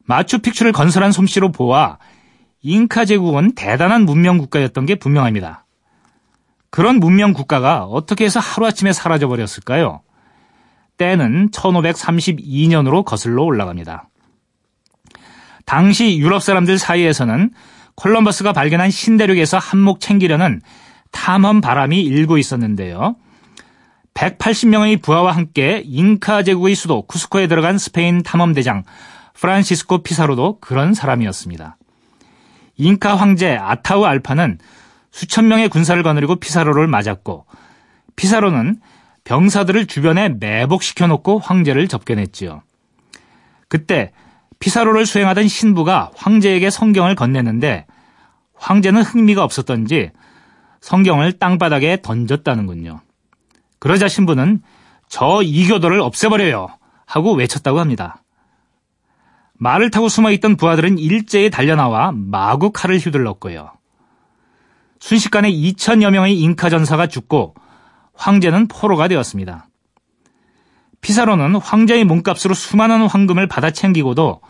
마추픽추를 0.05 0.71
건설한 0.71 1.11
솜씨로 1.11 1.51
보아 1.51 1.97
잉카 2.61 3.05
제국은 3.05 3.53
대단한 3.55 4.03
문명 4.05 4.37
국가였던 4.37 4.85
게 4.85 4.95
분명합니다. 4.95 5.65
그런 6.69 6.99
문명 6.99 7.33
국가가 7.33 7.83
어떻게 7.83 8.25
해서 8.25 8.39
하루아침에 8.39 8.93
사라져 8.93 9.27
버렸을까요? 9.27 10.01
때는 10.97 11.49
1532년으로 11.51 13.03
거슬러 13.03 13.43
올라갑니다. 13.43 14.07
당시 15.65 16.17
유럽 16.17 16.41
사람들 16.41 16.77
사이에서는 16.77 17.51
콜럼버스가 18.01 18.51
발견한 18.51 18.89
신대륙에서 18.89 19.59
한몫 19.59 19.99
챙기려는 19.99 20.61
탐험 21.11 21.61
바람이 21.61 22.01
일고 22.01 22.39
있었는데요. 22.39 23.15
180명의 24.15 24.99
부하와 24.99 25.33
함께 25.33 25.83
잉카 25.85 26.41
제국의 26.41 26.73
수도 26.73 27.03
쿠스코에 27.03 27.45
들어간 27.45 27.77
스페인 27.77 28.23
탐험대장 28.23 28.85
프란시스코 29.35 29.99
피사로도 29.99 30.59
그런 30.59 30.95
사람이었습니다. 30.95 31.77
잉카 32.77 33.15
황제 33.15 33.55
아타우 33.55 34.03
알파는 34.05 34.57
수천 35.11 35.47
명의 35.47 35.69
군사를 35.69 36.01
거느리고 36.01 36.37
피사로를 36.37 36.87
맞았고 36.87 37.45
피사로는 38.15 38.79
병사들을 39.25 39.85
주변에 39.85 40.29
매복시켜 40.29 41.05
놓고 41.05 41.37
황제를 41.37 41.87
접견했지요. 41.87 42.63
그때 43.67 44.11
피사로를 44.59 45.05
수행하던 45.05 45.47
신부가 45.47 46.11
황제에게 46.15 46.71
성경을 46.71 47.13
건네는데 47.13 47.85
황제는 48.61 49.01
흥미가 49.01 49.43
없었던지 49.43 50.11
성경을 50.81 51.33
땅바닥에 51.39 52.01
던졌다는군요. 52.03 53.01
그러자 53.79 54.07
신부는 54.07 54.61
저 55.09 55.41
이교도를 55.41 55.99
없애버려요 55.99 56.67
하고 57.07 57.33
외쳤다고 57.33 57.79
합니다. 57.79 58.23
말을 59.53 59.89
타고 59.89 60.09
숨어있던 60.09 60.57
부하들은 60.57 60.99
일제히 60.99 61.49
달려나와 61.49 62.11
마구 62.13 62.71
칼을 62.71 62.99
휘둘렀고요. 62.99 63.71
순식간에 64.99 65.51
2천여 65.51 66.11
명의 66.11 66.39
잉카 66.39 66.69
전사가 66.69 67.07
죽고 67.07 67.55
황제는 68.13 68.67
포로가 68.67 69.07
되었습니다. 69.07 69.67
피사로는 71.01 71.55
황제의 71.55 72.05
몸값으로 72.05 72.53
수많은 72.53 73.07
황금을 73.07 73.47
받아 73.47 73.71
챙기고도 73.71 74.41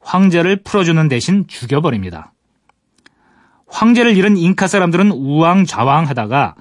황제를 0.00 0.62
풀어주는 0.62 1.06
대신 1.08 1.46
죽여버립니다. 1.46 2.32
황제를 3.68 4.16
잃은 4.16 4.36
잉카 4.36 4.66
사람들은 4.66 5.10
우왕좌왕하다가 5.12 6.54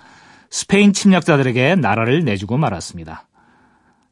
스페인 0.50 0.94
침략자들에게 0.94 1.76
나라를 1.76 2.24
내주고 2.24 2.58
말았습니다. 2.58 3.28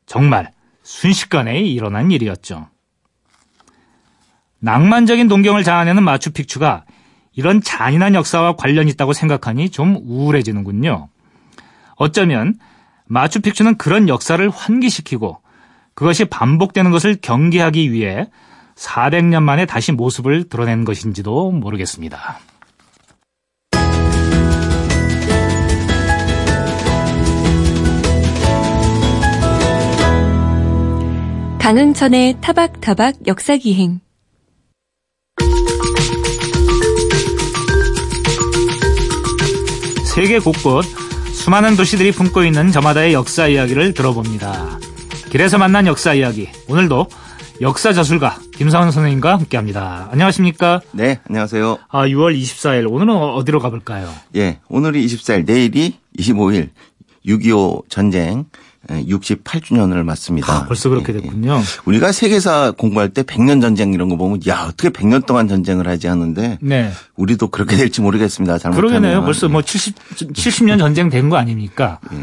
정말 0.05 0.51
순식간에 0.83 1.61
일어난 1.61 2.11
일이었죠. 2.11 2.67
낭만적인 4.59 5.27
동경을 5.27 5.63
자아내는 5.63 6.03
마추픽추가 6.03 6.85
이런 7.33 7.61
잔인한 7.61 8.15
역사와 8.15 8.55
관련 8.55 8.87
있다고 8.87 9.13
생각하니 9.13 9.69
좀 9.69 9.97
우울해지는군요. 10.05 11.09
어쩌면 11.95 12.55
마추픽추는 13.05 13.77
그런 13.77 14.07
역사를 14.09 14.49
환기시키고 14.49 15.41
그것이 15.93 16.25
반복되는 16.25 16.91
것을 16.91 17.17
경계하기 17.21 17.91
위해 17.91 18.29
400년 18.75 19.43
만에 19.43 19.65
다시 19.65 19.91
모습을 19.91 20.49
드러낸 20.49 20.83
것인지도 20.83 21.51
모르겠습니다. 21.51 22.39
강흥천의 31.65 32.41
타박타박 32.41 33.25
역사기행 33.25 33.99
세계 40.13 40.37
곳곳 40.37 40.85
수많은 41.33 41.75
도시들이 41.75 42.11
품고 42.11 42.43
있는 42.43 42.71
저마다의 42.71 43.13
역사 43.15 43.47
이야기를 43.47 43.95
들어봅니다. 43.95 44.77
길에서 45.31 45.57
만난 45.57 45.87
역사 45.87 46.13
이야기. 46.13 46.49
오늘도 46.69 47.07
역사 47.61 47.93
저술가 47.93 48.37
김상원 48.53 48.91
선생님과 48.91 49.35
함께합니다. 49.35 50.09
안녕하십니까? 50.11 50.81
네, 50.91 51.19
안녕하세요. 51.27 51.79
아, 51.89 52.05
6월 52.05 52.39
24일 52.39 52.93
오늘은 52.93 53.11
어디로 53.11 53.59
가볼까요? 53.59 54.13
예, 54.35 54.59
오늘이 54.69 55.03
24일, 55.03 55.47
내일이 55.47 55.97
25일 56.19 56.69
6.25 57.25 57.89
전쟁 57.89 58.45
68주년을 58.89 60.03
맞습니다. 60.03 60.53
아, 60.53 60.65
벌써 60.65 60.89
그렇게 60.89 61.13
예, 61.13 61.17
예. 61.17 61.21
됐군요. 61.21 61.59
우리가 61.85 62.11
세계사 62.11 62.71
공부할 62.77 63.09
때 63.09 63.23
100년 63.23 63.61
전쟁 63.61 63.93
이런 63.93 64.09
거 64.09 64.15
보면 64.17 64.41
야 64.47 64.65
어떻게 64.67 64.89
100년 64.89 65.25
동안 65.25 65.47
전쟁을 65.47 65.87
하지 65.87 66.07
하는데 66.07 66.57
네. 66.61 66.91
우리도 67.15 67.47
그렇게 67.47 67.75
될지 67.77 68.01
모르겠습니다. 68.01 68.57
잘못하면. 68.57 68.89
그러겠네요. 68.91 69.23
벌써 69.23 69.47
뭐 69.49 69.61
70, 69.61 69.95
70년 70.33 70.79
전쟁 70.79 71.09
된 71.09 71.29
거 71.29 71.37
아닙니까? 71.37 71.99
예. 72.13 72.17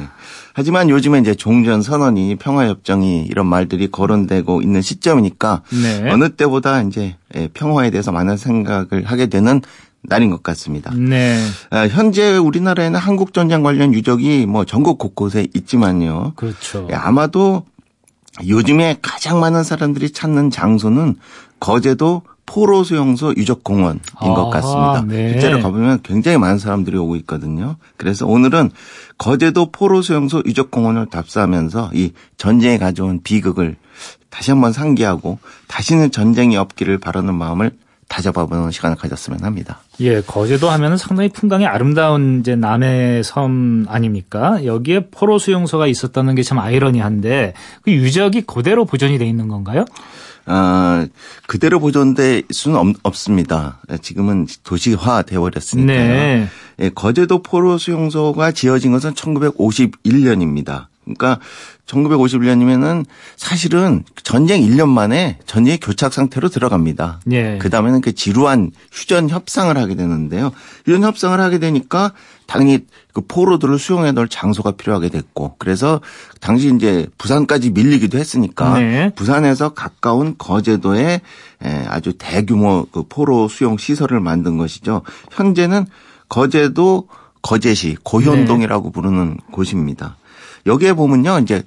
하지만 0.54 0.90
요즘에 0.90 1.18
이제 1.18 1.34
종전 1.34 1.82
선언이 1.82 2.36
평화협정이 2.36 3.24
이런 3.24 3.46
말들이 3.46 3.90
거론되고 3.90 4.60
있는 4.62 4.82
시점이니까 4.82 5.62
네. 5.70 6.10
어느 6.10 6.28
때보다 6.28 6.82
이제 6.82 7.16
예, 7.34 7.48
평화에 7.52 7.90
대해서 7.90 8.12
많은 8.12 8.36
생각을 8.36 9.04
하게 9.06 9.26
되는 9.26 9.62
날인 10.02 10.30
것 10.30 10.42
같습니다. 10.42 10.92
네. 10.94 11.38
아, 11.70 11.86
현재 11.86 12.36
우리나라에는 12.36 12.98
한국 12.98 13.32
전쟁 13.32 13.62
관련 13.62 13.94
유적이 13.94 14.46
뭐 14.46 14.64
전국 14.64 14.98
곳곳에 14.98 15.46
있지만요. 15.54 16.32
그렇죠. 16.36 16.88
예, 16.90 16.94
아마도 16.94 17.64
요즘에 18.46 18.98
가장 19.02 19.40
많은 19.40 19.62
사람들이 19.62 20.10
찾는 20.10 20.50
장소는 20.50 21.16
거제도 21.60 22.22
포로 22.44 22.82
수용소 22.82 23.34
유적 23.36 23.62
공원인 23.62 24.00
것 24.18 24.48
아, 24.48 24.50
같습니다. 24.50 25.04
네. 25.06 25.30
실제로 25.32 25.60
가보면 25.60 26.00
굉장히 26.02 26.38
많은 26.38 26.58
사람들이 26.58 26.96
오고 26.96 27.16
있거든요. 27.16 27.76
그래서 27.96 28.26
오늘은 28.26 28.70
거제도 29.16 29.70
포로 29.70 30.02
수용소 30.02 30.42
유적 30.46 30.70
공원을 30.70 31.06
답사하면서 31.06 31.92
이 31.94 32.12
전쟁이 32.36 32.78
가져온 32.78 33.20
비극을 33.22 33.76
다시 34.28 34.50
한번 34.50 34.72
상기하고 34.72 35.38
다시는 35.68 36.10
전쟁이 36.10 36.56
없기를 36.56 36.98
바라는 36.98 37.34
마음을 37.34 37.70
다잡아보는 38.12 38.70
시간을 38.70 38.96
가졌으면 38.96 39.42
합니다. 39.42 39.80
예, 40.00 40.20
거제도 40.20 40.68
하면은 40.68 40.98
상당히 40.98 41.30
풍광이 41.30 41.64
아름다운 41.66 42.40
이제 42.40 42.54
남해 42.54 43.22
섬 43.24 43.86
아닙니까? 43.88 44.64
여기에 44.64 45.06
포로 45.10 45.38
수용소가 45.38 45.86
있었다는 45.86 46.34
게 46.34 46.42
참 46.42 46.58
아이러니한데 46.58 47.54
그 47.82 47.90
유적이 47.92 48.42
그대로 48.42 48.84
보존이 48.84 49.16
돼 49.16 49.24
있는 49.26 49.48
건가요? 49.48 49.84
아, 50.44 51.06
그대로 51.46 51.78
보존될 51.78 52.42
수는 52.50 52.76
없, 52.76 52.96
없습니다. 53.04 53.78
지금은 54.02 54.48
도시화 54.64 55.22
되어버렸으니까요. 55.22 55.96
네. 55.96 56.48
예, 56.80 56.88
거제도 56.90 57.42
포로 57.42 57.78
수용소가 57.78 58.50
지어진 58.52 58.90
것은 58.92 59.14
1951년입니다. 59.14 60.86
그러니까 61.04 61.38
1951년이면은 61.86 63.04
사실은 63.36 64.04
전쟁 64.22 64.62
1년 64.62 64.88
만에 64.88 65.38
전쟁의 65.46 65.78
교착 65.78 66.12
상태로 66.12 66.48
들어갑니다. 66.48 67.20
예. 67.32 67.58
그 67.60 67.70
다음에는 67.70 68.00
그 68.00 68.14
지루한 68.14 68.70
휴전 68.92 69.28
협상을 69.28 69.76
하게 69.76 69.94
되는데요. 69.94 70.52
휴전 70.86 71.02
협상을 71.02 71.38
하게 71.38 71.58
되니까 71.58 72.12
당연히 72.46 72.86
그 73.12 73.22
포로들을 73.26 73.78
수용해 73.78 74.12
놓을 74.12 74.28
장소가 74.28 74.72
필요하게 74.72 75.08
됐고 75.08 75.56
그래서 75.58 76.00
당시 76.40 76.72
이제 76.74 77.06
부산까지 77.18 77.70
밀리기도 77.70 78.18
했으니까 78.18 78.78
네. 78.78 79.12
부산에서 79.14 79.74
가까운 79.74 80.34
거제도에 80.38 81.20
에, 81.64 81.84
아주 81.88 82.12
대규모 82.16 82.86
그 82.90 83.04
포로 83.08 83.48
수용 83.48 83.76
시설을 83.76 84.20
만든 84.20 84.56
것이죠. 84.56 85.02
현재는 85.30 85.86
거제도 86.28 87.08
거제시 87.42 87.96
고현동이라고 88.02 88.84
네. 88.88 88.92
부르는 88.92 89.38
곳입니다. 89.50 90.16
여기에 90.66 90.94
보면요, 90.94 91.40
이제 91.40 91.62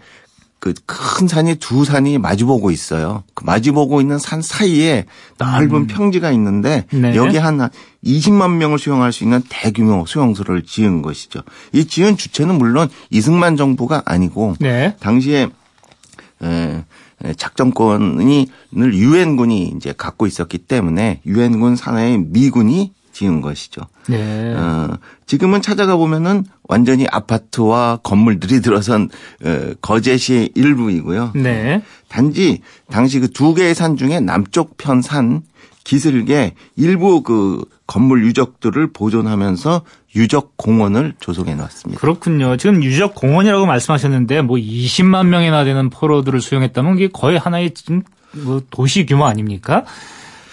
그 0.60 0.74
큰 1.16 1.28
산이 1.28 1.56
두 1.56 1.86
산이 1.86 2.18
마주보고 2.18 2.72
있어요. 2.72 3.24
그 3.34 3.44
마주보고 3.46 4.02
있는 4.02 4.20
산 4.20 4.42
사이에 4.42 5.06
넓은 5.38 5.88
평지가 5.88 6.32
있는데 6.32 6.86
음. 6.94 7.04
네. 7.04 7.16
여기 7.16 7.38
한 7.38 7.70
20만 8.04 8.56
명을 8.56 8.80
수용할 8.80 9.14
수 9.14 9.24
있는 9.24 9.42
대규모 9.48 10.06
수용소를 10.06 10.64
지은 10.64 11.02
것이죠. 11.02 11.42
이 11.72 11.86
지은 11.86 12.18
주체는 12.18 12.58
물론 12.58 12.90
이승만 13.12 13.56
정부가 13.56 14.04
아니고 14.06 14.56
네. 14.60 14.96
당시에 15.00 15.50
에, 16.44 16.84
에, 17.24 17.34
작전권을 17.36 18.48
유엔군이 18.76 19.74
이제 19.78 19.94
갖고 19.98 20.28
있었기 20.28 20.58
때문에 20.60 21.22
유엔군 21.26 21.76
산하의 21.78 22.26
미군이 22.28 22.92
지은 23.16 23.40
것이죠. 23.40 23.82
네. 24.08 24.54
어, 24.54 24.90
지금은 25.26 25.62
찾아가 25.62 25.96
보면은 25.96 26.44
완전히 26.68 27.08
아파트와 27.10 28.00
건물들이 28.04 28.62
들어선 28.62 29.10
어, 29.46 29.72
거제시의 29.82 30.50
일부이고요. 30.54 31.32
네. 31.36 31.82
단지 32.10 32.60
당시 32.90 33.20
그 33.22 33.30
두 33.30 33.54
개의 33.54 33.74
산 33.74 33.96
중에 33.96 34.20
남쪽 34.20 34.76
편 34.78 35.02
산 35.02 35.42
기슭에 35.86 36.56
일부 36.76 37.22
그 37.22 37.64
건물 37.88 38.26
유적들을 38.26 38.92
보존하면서 38.92 39.82
유적 40.16 40.58
공원을 40.58 41.14
조성해 41.20 41.54
놨습니다. 41.56 42.02
그렇군요. 42.02 42.58
지금 42.58 42.84
유적 42.84 43.14
공원이라고 43.16 43.66
말씀하셨는데 43.66 44.42
뭐 44.42 44.58
20만 44.58 45.28
명이나 45.28 45.64
되는 45.64 45.90
포로들을 45.90 46.42
수용했다면 46.42 46.96
이게 46.98 47.08
거의 47.08 47.38
하나의 47.38 47.72
지금 47.76 48.02
뭐 48.32 48.62
도시 48.72 49.06
규모 49.06 49.26
아닙니까? 49.26 49.86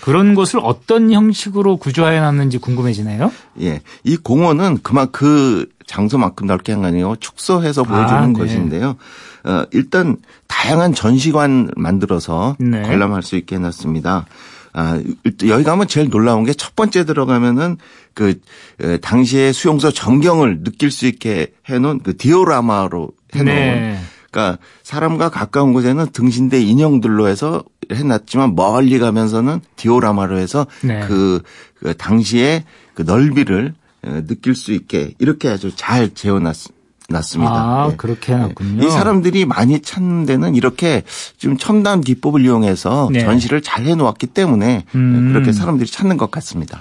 그런 0.02 0.34
곳을 0.34 0.58
어떤 0.62 1.12
형식으로 1.12 1.76
구조해 1.76 2.18
놨는지 2.18 2.58
궁금해지네요. 2.58 3.30
예. 3.60 3.82
이 4.02 4.16
공원은 4.16 4.78
그만 4.82 5.12
그 5.12 5.68
장소만큼 5.86 6.48
넓게 6.48 6.72
한거 6.72 6.88
아니에요. 6.88 7.14
축소해서 7.20 7.84
보여주는 7.84 8.20
아, 8.20 8.26
네. 8.26 8.32
것인데요. 8.32 8.96
어, 9.44 9.64
일단 9.70 10.16
다양한 10.48 10.92
전시관 10.92 11.70
만들어서 11.76 12.56
네. 12.58 12.82
관람할 12.82 13.22
수 13.22 13.36
있게 13.36 13.54
해놨습니다. 13.56 14.26
아, 14.72 15.00
여기 15.46 15.64
가면 15.64 15.86
제일 15.86 16.08
놀라운 16.10 16.44
게 16.44 16.52
첫 16.52 16.74
번째 16.74 17.04
들어가면은 17.04 17.76
그 18.14 18.40
에, 18.80 18.96
당시의 18.96 19.52
수용소 19.52 19.92
전경을 19.92 20.64
느낄 20.64 20.90
수 20.90 21.06
있게 21.06 21.52
해놓은 21.68 22.00
그 22.00 22.16
디오라마로 22.16 23.10
해놓은 23.34 23.54
네. 23.54 23.98
그러니까 24.32 24.58
사람과 24.82 25.28
가까운 25.28 25.74
곳에는 25.74 26.06
등신대 26.12 26.60
인형들로 26.60 27.28
해서 27.28 27.62
해놨지만 27.92 28.56
멀리 28.56 28.98
가면서는 28.98 29.60
디오라마로 29.76 30.38
해서 30.38 30.66
네. 30.82 31.00
그, 31.06 31.42
그 31.78 31.94
당시의 31.94 32.64
그 32.94 33.02
넓이를 33.02 33.74
어, 34.04 34.22
느낄 34.26 34.54
수 34.56 34.72
있게 34.72 35.12
이렇게 35.18 35.48
아주 35.48 35.70
잘 35.76 36.14
재워놨습니다. 36.14 37.52
아, 37.52 37.90
예. 37.92 37.96
그렇게 37.96 38.32
해놨군요. 38.32 38.84
이 38.84 38.90
사람들이 38.90 39.44
많이 39.44 39.80
찾는 39.80 40.24
데는 40.24 40.56
이렇게 40.56 41.02
좀 41.36 41.58
첨단 41.58 42.00
기법을 42.00 42.40
이용해서 42.44 43.10
네. 43.12 43.20
전시를 43.20 43.60
잘 43.60 43.84
해놓았기 43.84 44.28
때문에 44.28 44.86
음. 44.94 45.32
그렇게 45.32 45.52
사람들이 45.52 45.88
찾는 45.88 46.16
것 46.16 46.30
같습니다. 46.30 46.80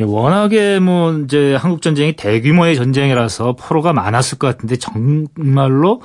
예, 0.00 0.04
워낙에 0.04 0.80
뭐 0.80 1.12
이제 1.12 1.54
한국 1.54 1.82
전쟁이 1.82 2.16
대규모의 2.16 2.74
전쟁이라서 2.74 3.54
포로가 3.56 3.92
많았을 3.92 4.38
것 4.38 4.48
같은데 4.48 4.76
정말로 4.76 6.02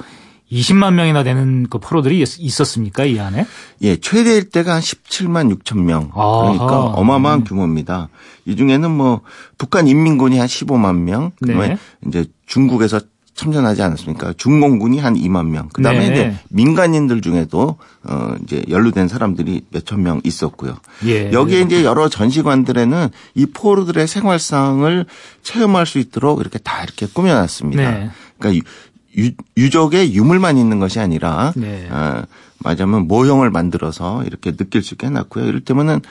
20만 0.55 0.93
명이나 0.93 1.23
되는 1.23 1.67
그 1.69 1.77
포로들이 1.79 2.21
있- 2.21 2.39
있었습니까 2.39 3.05
이 3.05 3.19
안에? 3.19 3.45
예, 3.81 3.97
최대일 3.97 4.49
때가 4.49 4.75
한 4.75 4.81
17만 4.81 5.53
6천 5.57 5.79
명. 5.83 6.09
아하. 6.15 6.41
그러니까 6.53 6.79
어마어마한 6.87 7.43
규모입니다. 7.43 8.09
이 8.45 8.55
중에는 8.55 8.89
뭐 8.91 9.21
북한 9.57 9.87
인민군이 9.87 10.37
한 10.39 10.47
15만 10.47 10.99
명, 10.99 11.31
그다음에 11.41 11.67
네. 11.69 11.77
이제 12.07 12.25
중국에서 12.45 12.99
참전하지 13.33 13.81
않았습니까? 13.81 14.33
중공군이 14.37 14.97
한 14.99 15.15
2만 15.15 15.47
명. 15.47 15.67
그다음에 15.73 16.07
네. 16.07 16.13
이제 16.13 16.35
민간인들 16.49 17.19
중에도 17.19 17.75
어 18.05 18.35
이제 18.43 18.63
연루된 18.69 19.09
사람들이 19.09 19.65
몇천 19.71 20.01
명 20.01 20.21
있었고요. 20.23 20.77
예. 21.05 21.33
여기에 21.33 21.61
이제 21.63 21.83
여러 21.83 22.07
전시관들에는 22.07 23.09
이 23.33 23.45
포로들의 23.47 24.07
생활상을 24.07 25.05
체험할 25.43 25.85
수 25.85 25.99
있도록 25.99 26.39
이렇게 26.39 26.59
다 26.59 26.81
이렇게 26.83 27.07
꾸며놨습니다. 27.07 27.91
네. 27.91 28.09
그러니까 28.39 28.65
유, 29.17 29.31
유적에 29.57 30.11
유물만 30.11 30.57
있는 30.57 30.79
것이 30.79 30.99
아니라 30.99 31.53
네. 31.55 31.87
어, 31.89 32.23
말하자면 32.59 33.07
모형을 33.07 33.49
만들어서 33.49 34.23
이렇게 34.23 34.55
느낄 34.55 34.81
수 34.81 34.93
있게 34.93 35.07
해놨고요. 35.07 35.45
이를테면은 35.45 36.01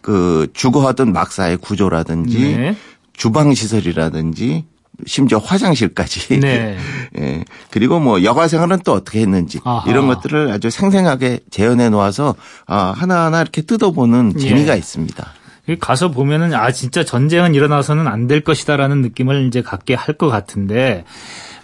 그 0.00 0.48
주거하던 0.52 1.12
막사의 1.12 1.56
구조라든지 1.58 2.56
네. 2.56 2.76
주방 3.14 3.54
시설이라든지 3.54 4.64
심지어 5.06 5.38
화장실까지. 5.38 6.40
네. 6.40 6.78
예. 7.18 7.44
그리고 7.70 7.98
뭐 8.00 8.22
여가 8.22 8.48
생활은 8.48 8.80
또 8.84 8.92
어떻게 8.92 9.20
했는지 9.20 9.60
아하. 9.64 9.90
이런 9.90 10.06
것들을 10.06 10.50
아주 10.50 10.70
생생하게 10.70 11.40
재현해 11.50 11.88
놓아서 11.90 12.34
아, 12.66 12.92
하나하나 12.96 13.40
이렇게 13.40 13.62
뜯어보는 13.62 14.38
재미가 14.38 14.74
예. 14.74 14.78
있습니다. 14.78 15.26
가서 15.80 16.10
보면은 16.10 16.52
아 16.54 16.70
진짜 16.70 17.04
전쟁은 17.04 17.54
일어나서는 17.54 18.06
안 18.06 18.24
될 18.28 18.40
것이다라는 18.42 19.02
느낌을 19.02 19.46
이제 19.46 19.62
갖게 19.62 19.94
할 19.94 20.14
것 20.16 20.28
같은데 20.28 21.04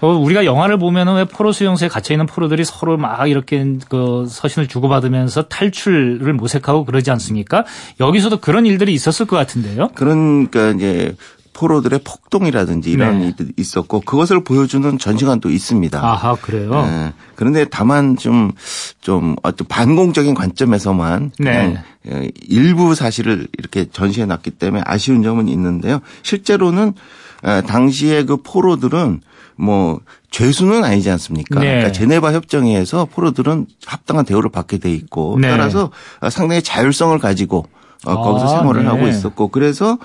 어, 0.01 0.09
우리가 0.09 0.45
영화를 0.47 0.79
보면은 0.79 1.17
왜 1.17 1.25
포로 1.25 1.53
수용소에 1.53 1.89
갇혀 1.89 2.15
있는 2.15 2.25
포로들이 2.27 2.65
서로 2.65 2.97
막 2.97 3.27
이렇게 3.29 3.77
그 3.91 4.27
서신을 4.29 4.67
주고받으면서 4.69 5.43
탈출을 5.49 6.33
모색하고 6.33 6.85
그러지 6.87 7.11
않습니까? 7.11 7.65
여기서도 8.01 8.39
그런 8.39 8.65
일들이 8.67 8.95
있었을 8.95 9.27
것 9.27 9.37
같은데요. 9.37 9.91
그러니까 9.95 10.71
이제 10.71 11.15
포로들의 11.53 12.01
폭동이라든지 12.05 12.91
이런 12.91 13.19
네. 13.19 13.35
일이 13.39 13.53
있었고 13.57 14.01
그것을 14.01 14.45
보여주는 14.45 14.99
전시관도 14.99 15.51
있습니다. 15.51 15.99
아하, 15.99 16.35
그래요? 16.37 16.85
예. 16.87 17.13
그런데 17.35 17.65
다만 17.65 18.17
좀, 18.17 18.53
좀 19.01 19.37
어떤 19.43 19.67
반공적인 19.67 20.35
관점에서만 20.35 21.33
그냥 21.37 21.83
예, 22.09 22.31
일부 22.49 22.95
사실을 22.95 23.49
이렇게 23.59 23.87
전시해 23.91 24.27
놨기 24.27 24.53
때문에 24.53 24.83
아쉬운 24.87 25.23
점은 25.23 25.49
있는데요. 25.49 26.01
실제로는 26.23 26.95
예, 27.47 27.63
당시에 27.67 28.25
그 28.25 28.39
포로들은 28.39 29.21
뭐 29.57 30.01
죄수는 30.31 30.85
아니지 30.85 31.11
않습니까? 31.11 31.61
네. 31.61 31.67
그러니까 31.67 31.93
제네바 31.93 32.33
협정에서 32.33 33.07
포로들은 33.07 33.67
합당한 33.85 34.25
대우를 34.25 34.51
받게 34.51 34.79
돼 34.79 34.91
있고 34.93 35.39
네. 35.41 35.51
따라서 35.51 35.91
상당히 36.31 36.63
자율성을 36.63 37.19
가지고 37.19 37.67
어, 38.07 38.23
거기서 38.23 38.47
아, 38.47 38.49
생활을 38.49 38.85
네. 38.85 38.89
하고 38.89 39.07
있었고 39.07 39.49
그래서 39.49 39.99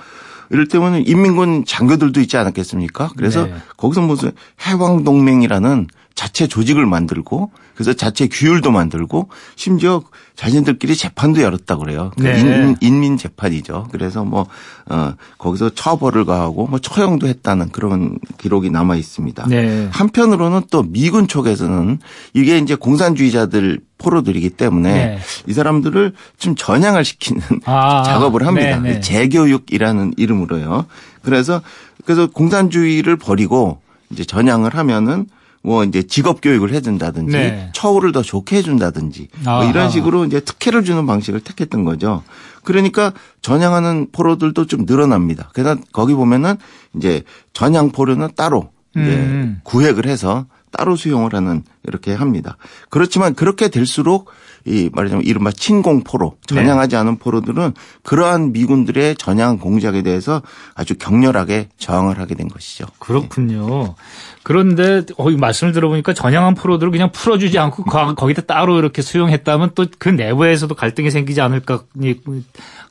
이를테면 0.50 1.06
인민군 1.06 1.64
장교들도 1.64 2.20
있지 2.20 2.36
않았겠습니까? 2.36 3.10
그래서 3.16 3.46
네. 3.46 3.54
거기서 3.76 4.02
무슨 4.02 4.32
해왕동맹이라는 4.62 5.88
자체 6.16 6.48
조직을 6.48 6.86
만들고 6.86 7.52
그래서 7.74 7.92
자체 7.92 8.26
규율도 8.26 8.70
만들고 8.70 9.28
심지어 9.54 10.02
자신들끼리 10.34 10.96
재판도 10.96 11.42
열었다 11.42 11.76
그래요. 11.76 12.10
그 12.16 12.22
네. 12.22 12.40
인, 12.40 12.76
인민 12.80 13.18
재판이죠. 13.18 13.88
그래서 13.92 14.24
뭐 14.24 14.46
어, 14.88 15.12
거기서 15.36 15.70
처벌을 15.70 16.24
가하고 16.24 16.66
뭐 16.68 16.78
처형도 16.78 17.28
했다는 17.28 17.68
그런 17.68 18.18
기록이 18.38 18.70
남아 18.70 18.96
있습니다. 18.96 19.46
네. 19.48 19.88
한편으로는 19.92 20.62
또 20.70 20.82
미군 20.82 21.28
쪽에서는 21.28 21.98
이게 22.32 22.56
이제 22.58 22.74
공산주의자들 22.74 23.80
포로들이기 23.98 24.50
때문에 24.50 24.92
네. 24.92 25.18
이 25.46 25.52
사람들을 25.52 26.14
좀 26.38 26.54
전향을 26.56 27.04
시키는 27.04 27.42
아, 27.66 28.02
작업을 28.02 28.46
합니다. 28.46 28.78
네, 28.78 28.94
네. 28.94 29.00
재교육이라는 29.00 30.14
이름으로요. 30.16 30.86
그래서 31.20 31.60
그래서 32.06 32.26
공산주의를 32.26 33.16
버리고 33.16 33.80
이제 34.10 34.24
전향을 34.24 34.74
하면은 34.76 35.26
뭐 35.66 35.82
이제 35.82 36.04
직업 36.04 36.40
교육을 36.40 36.72
해준다든지 36.72 37.32
네. 37.32 37.70
처우를 37.74 38.12
더 38.12 38.22
좋게 38.22 38.56
해준다든지 38.58 39.28
뭐. 39.44 39.64
이런 39.64 39.90
식으로 39.90 40.24
이제 40.24 40.38
특혜를 40.38 40.84
주는 40.84 41.04
방식을 41.06 41.40
택했던 41.40 41.82
거죠. 41.82 42.22
그러니까 42.62 43.12
전향하는 43.42 44.12
포로들도 44.12 44.66
좀 44.66 44.84
늘어납니다. 44.86 45.50
그래서 45.52 45.76
거기 45.92 46.14
보면은 46.14 46.54
이제 46.94 47.24
전향 47.52 47.90
포로는 47.90 48.28
따로 48.36 48.70
이제 48.94 49.08
음. 49.08 49.60
구획을 49.64 50.06
해서 50.06 50.46
따로 50.70 50.94
수용을 50.94 51.34
하는 51.34 51.64
이렇게 51.82 52.14
합니다. 52.14 52.58
그렇지만 52.88 53.34
그렇게 53.34 53.68
될수록 53.68 54.30
이 54.66 54.90
말하자면 54.92 55.24
이른바 55.24 55.52
친공 55.52 56.02
포로 56.02 56.36
네. 56.48 56.56
전향하지 56.56 56.96
않은 56.96 57.18
포로들은 57.18 57.72
그러한 58.02 58.52
미군들의 58.52 59.14
전향 59.16 59.58
공작에 59.58 60.02
대해서 60.02 60.42
아주 60.74 60.96
격렬하게 60.98 61.68
저항을 61.78 62.18
하게 62.18 62.34
된 62.34 62.48
것이죠. 62.48 62.86
그렇군요. 62.98 63.94
그런데 64.42 65.02
어, 65.18 65.30
이 65.30 65.36
말씀을 65.36 65.72
들어보니까 65.72 66.14
전향한 66.14 66.54
프로들을 66.54 66.90
그냥 66.90 67.10
풀어주지 67.12 67.58
않고 67.58 67.84
거- 67.84 68.14
거기다 68.14 68.42
따로 68.42 68.78
이렇게 68.78 69.02
수용했다면 69.02 69.70
또 69.74 69.86
그 69.98 70.08
내부에서도 70.08 70.74
갈등이 70.74 71.10
생기지 71.10 71.40
않을까 71.40 71.82
이- 72.02 72.16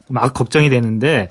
막 0.07 0.33
걱정이 0.33 0.69
되는데 0.69 1.29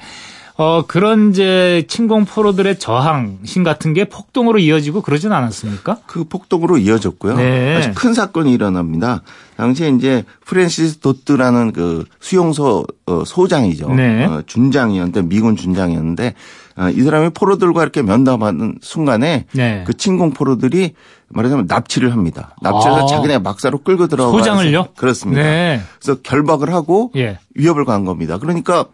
어 0.57 0.85
그런 0.87 1.31
이제 1.31 1.85
친공 1.89 2.25
포로들의 2.25 2.79
저항심 2.79 3.65
같은 3.65 3.93
게 3.93 4.05
폭동으로 4.05 4.61
이어지고 4.61 5.03
그러진 5.03 5.33
않았습니까? 5.33 5.99
그 6.07 6.25
폭동으로 6.25 6.79
이어졌고요. 6.79 7.37
네. 7.37 7.77
아주 7.77 7.91
큰 7.95 8.15
사건이 8.15 8.53
일어납니다. 8.53 9.23
당시에 9.57 9.89
이제 9.89 10.25
프랜시스 10.45 11.01
도트라는 11.01 11.73
그 11.73 12.05
수용소 12.21 12.87
어, 13.07 13.25
소장이죠. 13.25 13.93
네. 13.95 14.27
어, 14.27 14.43
준장이었는데 14.47 15.23
미군 15.23 15.57
준장이었는데 15.57 16.35
어, 16.77 16.89
이 16.89 17.03
사람이 17.03 17.31
포로들과 17.31 17.83
이렇게 17.83 18.03
면담하는 18.03 18.79
순간에 18.81 19.47
네. 19.53 19.83
그 19.87 19.97
친공 19.97 20.31
포로들이 20.33 20.95
말하자면 21.31 21.67
납치를 21.67 22.13
합니다. 22.13 22.55
납치해서 22.63 23.03
아. 23.03 23.07
자기네 23.07 23.39
막사로 23.39 23.79
끌고 23.79 24.07
들어가서 24.07 24.39
소장을요? 24.39 24.89
그렇습니다. 24.97 25.43
네. 25.43 25.81
그래서 26.01 26.21
결박을 26.23 26.73
하고 26.73 27.11
예. 27.17 27.39
위협을 27.57 27.85
가한 27.85 28.05
겁니다. 28.05 28.39
그러니까 28.39 28.87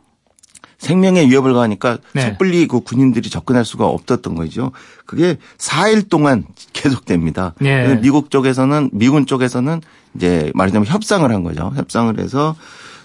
생명의 0.80 1.28
위협을 1.28 1.52
가하니까 1.52 1.98
네. 2.14 2.22
섣불리 2.22 2.66
그 2.66 2.80
군인들이 2.80 3.28
접근할 3.28 3.64
수가 3.64 3.86
없었던 3.86 4.34
거죠. 4.34 4.72
그게 5.06 5.36
4일 5.58 6.08
동안 6.08 6.44
계속됩니다. 6.72 7.54
네. 7.60 8.00
미국 8.00 8.30
쪽에서는 8.30 8.90
미군 8.92 9.26
쪽에서는 9.26 9.82
이제 10.16 10.50
말하자면 10.54 10.86
협상을 10.86 11.30
한 11.30 11.44
거죠. 11.44 11.70
협상을 11.76 12.18
해서 12.18 12.56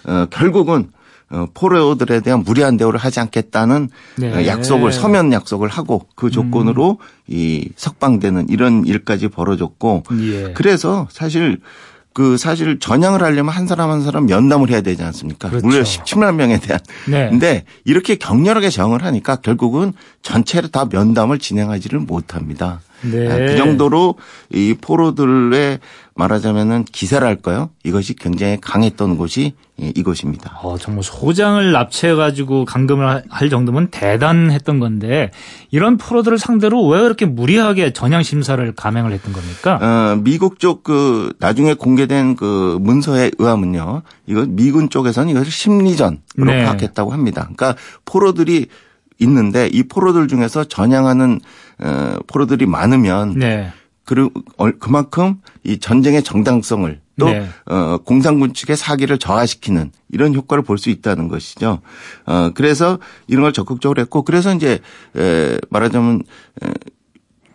어 0.04 0.26
결국은 0.30 0.90
어 1.28 1.46
포로들에 1.52 2.20
대한 2.20 2.44
무리한 2.44 2.78
대우를 2.78 2.98
하지 2.98 3.20
않겠다는 3.20 3.90
네. 4.16 4.32
어, 4.32 4.46
약속을 4.46 4.92
서면 4.92 5.32
약속을 5.32 5.68
하고 5.68 6.06
그 6.14 6.30
조건으로 6.30 6.92
음. 6.92 7.06
이 7.28 7.68
석방되는 7.76 8.48
이런 8.48 8.86
일까지 8.86 9.28
벌어졌고 9.28 10.04
예. 10.20 10.52
그래서 10.54 11.08
사실 11.10 11.60
그 12.16 12.38
사실 12.38 12.78
전향을 12.78 13.22
하려면 13.22 13.52
한 13.52 13.66
사람 13.66 13.90
한 13.90 14.02
사람 14.02 14.24
면담을 14.24 14.70
해야 14.70 14.80
되지 14.80 15.02
않습니까? 15.02 15.50
그렇죠. 15.50 15.66
무려 15.66 15.82
17만 15.82 16.36
명에 16.36 16.58
대한. 16.58 16.80
네. 17.06 17.28
근데 17.28 17.64
이렇게 17.84 18.16
격렬하게 18.16 18.70
저항을 18.70 19.04
하니까 19.04 19.36
결국은 19.36 19.92
전체를 20.22 20.70
다 20.70 20.86
면담을 20.90 21.38
진행하지를 21.38 21.98
못합니다. 21.98 22.80
네. 23.10 23.28
아, 23.30 23.36
그 23.36 23.56
정도로 23.56 24.16
이 24.52 24.74
포로들의 24.80 25.78
말하자면은 26.14 26.84
기세랄까요? 26.84 27.70
이것이 27.84 28.14
굉장히 28.14 28.58
강했던 28.60 29.18
곳이 29.18 29.52
이- 29.78 29.92
이곳입니다. 29.94 30.58
어, 30.62 30.78
정말 30.78 31.02
소장을 31.04 31.70
납치해가지고 31.72 32.64
감금을 32.64 33.22
할 33.28 33.50
정도면 33.50 33.88
대단했던 33.90 34.78
건데 34.80 35.30
이런 35.70 35.98
프로들을 35.98 36.38
상대로 36.38 36.86
왜 36.86 37.00
그렇게 37.02 37.26
무리하게 37.26 37.92
전향 37.92 38.22
심사를 38.22 38.72
감행을 38.74 39.12
했던 39.12 39.34
겁니까? 39.34 39.78
어, 39.82 40.16
미국 40.22 40.58
쪽 40.58 40.82
그 40.82 41.32
나중에 41.38 41.74
공개된 41.74 42.36
그 42.36 42.78
문서에 42.80 43.30
의하면요. 43.38 44.02
이거 44.26 44.44
미군 44.48 44.88
쪽에서는 44.88 45.28
이것을 45.30 45.50
심리전으로 45.50 46.18
네. 46.46 46.64
파악했다고 46.64 47.12
합니다. 47.12 47.42
그러니까 47.42 47.74
포로들이 48.04 48.66
있는데 49.18 49.68
이 49.72 49.82
포로들 49.84 50.28
중에서 50.28 50.64
전향하는 50.64 51.40
어, 51.78 52.16
포로들이 52.26 52.66
많으면 52.66 53.34
네. 53.38 53.72
그리고 54.04 54.30
얼- 54.56 54.78
그만큼 54.78 55.40
이 55.64 55.78
전쟁의 55.78 56.22
정당성을 56.22 57.00
또 57.18 57.26
네. 57.30 57.48
어, 57.64 57.98
공산군 58.04 58.52
측의 58.54 58.76
사기를 58.76 59.18
저하시키는 59.18 59.90
이런 60.10 60.34
효과를 60.34 60.62
볼 60.62 60.76
수 60.78 60.90
있다는 60.90 61.28
것이죠. 61.28 61.80
어, 62.26 62.50
그래서 62.54 62.98
이런 63.26 63.42
걸 63.42 63.52
적극적으로 63.52 64.00
했고 64.02 64.22
그래서 64.22 64.54
이제 64.54 64.80
에, 65.16 65.58
말하자면 65.70 66.22
에, 66.62 66.68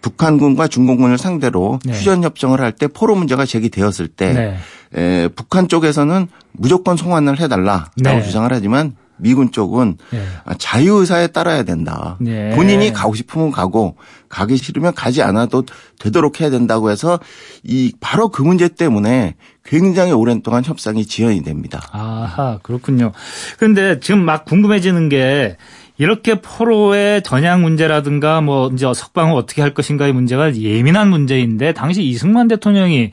북한군과 0.01 0.67
중공군을 0.67 1.17
상대로 1.19 1.79
네. 1.85 1.93
휴전 1.93 2.23
협정을 2.23 2.59
할 2.59 2.71
때 2.71 2.87
포로 2.87 3.15
문제가 3.15 3.45
제기되었을 3.45 4.07
때 4.07 4.33
네. 4.33 4.57
에, 4.99 5.27
북한 5.35 5.67
쪽에서는 5.67 6.27
무조건 6.53 6.97
송환을 6.97 7.39
해달라라고 7.39 7.91
네. 7.97 8.23
주장을 8.23 8.51
하지만 8.51 8.95
미군 9.21 9.51
쪽은 9.51 9.97
네. 10.11 10.23
아, 10.45 10.53
자유의사에 10.57 11.27
따라야 11.27 11.63
된다. 11.63 12.17
네. 12.19 12.53
본인이 12.55 12.91
가고 12.91 13.15
싶으면 13.15 13.51
가고 13.51 13.95
가기 14.29 14.57
싫으면 14.57 14.93
가지 14.93 15.21
않아도 15.21 15.63
되도록 15.99 16.41
해야 16.41 16.49
된다고 16.49 16.89
해서 16.89 17.19
이 17.63 17.93
바로 17.99 18.29
그 18.29 18.41
문제 18.41 18.67
때문에 18.67 19.35
굉장히 19.63 20.11
오랜 20.11 20.41
동안 20.41 20.63
협상이 20.63 21.05
지연이 21.05 21.43
됩니다. 21.43 21.81
아하, 21.91 22.59
그렇군요. 22.63 23.11
그런데 23.57 23.99
지금 23.99 24.23
막 24.25 24.45
궁금해지는 24.45 25.09
게 25.09 25.57
이렇게 25.97 26.41
포로의 26.41 27.21
전향 27.21 27.61
문제라든가 27.61 28.41
뭐 28.41 28.71
이제 28.73 28.91
석방을 28.91 29.35
어떻게 29.35 29.61
할 29.61 29.73
것인가의 29.75 30.13
문제가 30.13 30.55
예민한 30.55 31.09
문제인데 31.09 31.73
당시 31.73 32.03
이승만 32.03 32.47
대통령이 32.47 33.11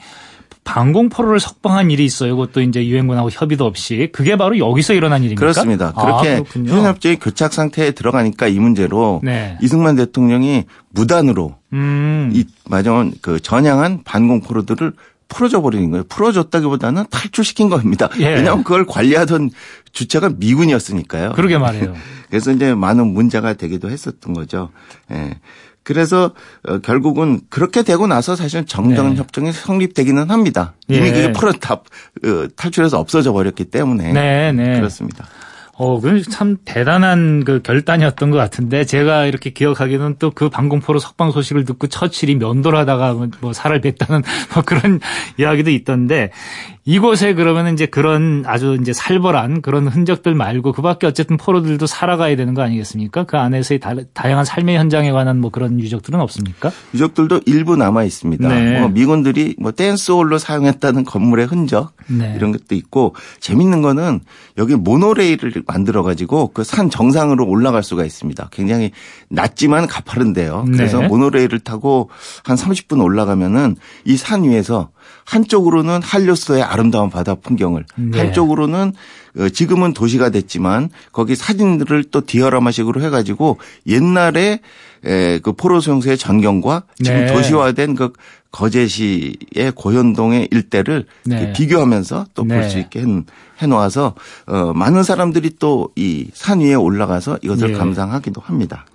방공 0.69 1.09
포로를 1.09 1.41
석방한 1.41 1.91
일이 1.91 2.05
있어요. 2.05 2.37
그것도 2.37 2.61
이제 2.61 2.87
유엔군하고 2.87 3.31
협의도 3.31 3.65
없이 3.65 4.11
그게 4.13 4.37
바로 4.37 4.59
여기서 4.59 4.93
일어난 4.93 5.23
일입니까? 5.23 5.41
그렇습니다. 5.41 5.93
아, 5.97 6.03
그렇게. 6.03 6.45
휴전협정이 6.47 7.17
교착 7.17 7.55
상태에 7.55 7.93
들어가니까 7.93 8.49
이 8.49 8.59
문제로 8.59 9.23
네. 9.25 9.57
이승만 9.63 9.97
대통령이 9.97 10.65
무단으로 10.91 11.57
음. 11.73 12.31
이 12.35 12.45
마지막 12.69 13.11
그 13.23 13.41
전향한 13.41 14.03
반공 14.05 14.43
포로들을 14.43 14.93
풀어줘 15.29 15.61
버리는 15.61 15.91
거예요. 15.91 16.05
풀어줬다기보다는 16.09 17.05
탈출시킨 17.11 17.69
겁니다. 17.69 18.09
예. 18.19 18.35
왜냐하면 18.35 18.65
그걸 18.65 18.87
관리하던 18.87 19.51
주체가 19.93 20.31
미군이었으니까요. 20.37 21.33
그러게 21.33 21.59
말이에요. 21.59 21.95
그래서 22.29 22.51
이제 22.53 22.75
많은 22.75 23.07
문제가 23.13 23.55
되기도 23.55 23.91
했었던 23.91 24.33
거죠. 24.35 24.71
예. 25.13 25.39
그래서 25.83 26.35
어, 26.67 26.79
결국은 26.81 27.41
그렇게 27.49 27.83
되고 27.83 28.07
나서 28.07 28.37
사실 28.37 28.67
정전 28.67 29.11
네. 29.11 29.17
협정이 29.17 29.53
성립되기는 29.53 30.31
합니다. 30.31 30.75
이미 30.87 31.09
예. 31.09 31.13
그게 31.13 31.33
풀어 31.33 31.53
다 31.53 31.75
어, 31.75 32.47
탈출해서 32.57 32.99
없어져 32.99 33.33
버렸기 33.33 33.65
때문에 33.65 34.13
네, 34.13 34.53
네. 34.53 34.77
그렇습니다. 34.77 35.27
어, 35.81 36.01
그참 36.01 36.57
대단한 36.65 37.45
그 37.45 37.63
결단이었던 37.63 38.31
것 38.33 38.37
같은데 38.37 38.85
제가 38.85 39.27
이렇게 39.27 39.51
기억하기는 39.51 40.17
또 40.19 40.33
그 40.39 40.49
방공포로 40.49 41.01
석방 41.01 41.33
소식을 41.33 41.65
듣고 41.65 41.89
처칠이 41.89 42.37
면도하다가 42.37 43.29
뭐 43.41 43.53
살을 43.53 43.81
뱉다는 43.81 44.23
뭐 44.55 44.63
그런 44.63 45.01
이야기도 45.37 45.71
있던데 45.71 46.31
이곳에 46.89 47.35
그러면 47.35 47.75
이제 47.75 47.85
그런 47.85 48.45
아주 48.47 48.79
이제 48.81 48.95
살벌한 48.95 49.61
그런 49.61 49.87
흔적들 49.89 50.35
말고 50.35 50.73
그 50.73 50.81
밖에 50.81 51.07
어쨌든 51.07 51.37
포로들도 51.37 51.87
살아가야 51.87 52.35
되는 52.35 52.55
거 52.55 52.63
아니겠습니까? 52.63 53.25
그 53.25 53.37
안에서의 53.37 53.79
다, 53.79 53.93
양한 54.25 54.47
삶의 54.47 54.79
현장에 54.79 55.13
관한 55.13 55.39
뭐 55.39 55.51
그런 55.51 55.79
유적들은 55.81 56.19
없습니까? 56.19 56.73
유적들도 56.95 57.43
일부 57.45 57.77
남아 57.77 58.05
있습니다. 58.05 58.49
네. 58.49 58.81
뭐 58.81 58.89
미군들이 58.89 59.57
뭐 59.59 59.71
댄스홀로 59.71 60.39
사용했다는 60.39 61.05
건물의 61.05 61.45
흔적 61.45 61.93
네. 62.07 62.33
이런 62.35 62.53
것도 62.53 62.75
있고 62.75 63.15
재밌는 63.41 63.83
거는 63.83 64.21
여기 64.57 64.75
모노레일을 64.75 65.65
만들어 65.67 66.03
가지고 66.03 66.53
그 66.55 66.65
산 66.69 66.89
정상으로 66.91 67.47
올라갈 67.47 67.83
수가 67.83 68.05
있습니다. 68.07 68.49
굉장히 68.51 68.93
낮지만 69.29 69.87
가파른데요. 69.89 70.65
그래서 70.73 71.01
네. 71.01 71.09
모노레일을 71.09 71.61
타고 71.61 72.09
한 72.45 72.57
30분 72.57 73.03
올라가면은 73.05 73.77
이 74.07 74.17
산 74.17 74.43
위에서 74.45 74.89
한쪽으로는 75.33 76.01
한류소의 76.03 76.63
아름다운 76.63 77.11
바다 77.11 77.35
풍경을 77.35 77.85
네. 77.97 78.19
한쪽으로는 78.19 78.95
어, 79.39 79.49
지금은 79.51 79.93
도시가 79.93 80.31
됐지만 80.31 80.89
거기 81.13 81.37
사진들을 81.37 82.05
또 82.05 82.25
디어라마식으로 82.25 83.03
해가지고 83.03 83.59
옛날에 83.87 84.61
에, 85.05 85.39
그 85.41 85.53
포로 85.53 85.81
수용소의 85.81 86.17
전경과 86.17 86.85
지금 86.97 87.27
네. 87.27 87.33
도시화된 87.33 87.95
그 87.95 88.13
거제시의 88.51 89.73
고현동의 89.75 90.49
일대를 90.51 91.05
네. 91.27 91.53
비교하면서 91.53 92.27
또볼 92.35 92.61
네. 92.63 92.69
수 92.71 92.79
있게 92.79 93.01
해- 93.03 93.23
해놓아서 93.61 94.15
어, 94.47 94.73
많은 94.75 95.03
사람들이 95.03 95.57
또 95.59 95.91
이 95.97 96.31
산 96.33 96.61
위에 96.61 96.75
올라가서 96.75 97.39
이것을 97.43 97.71
예. 97.71 97.73
감상하기도 97.75 98.41
합니다. 98.41 98.87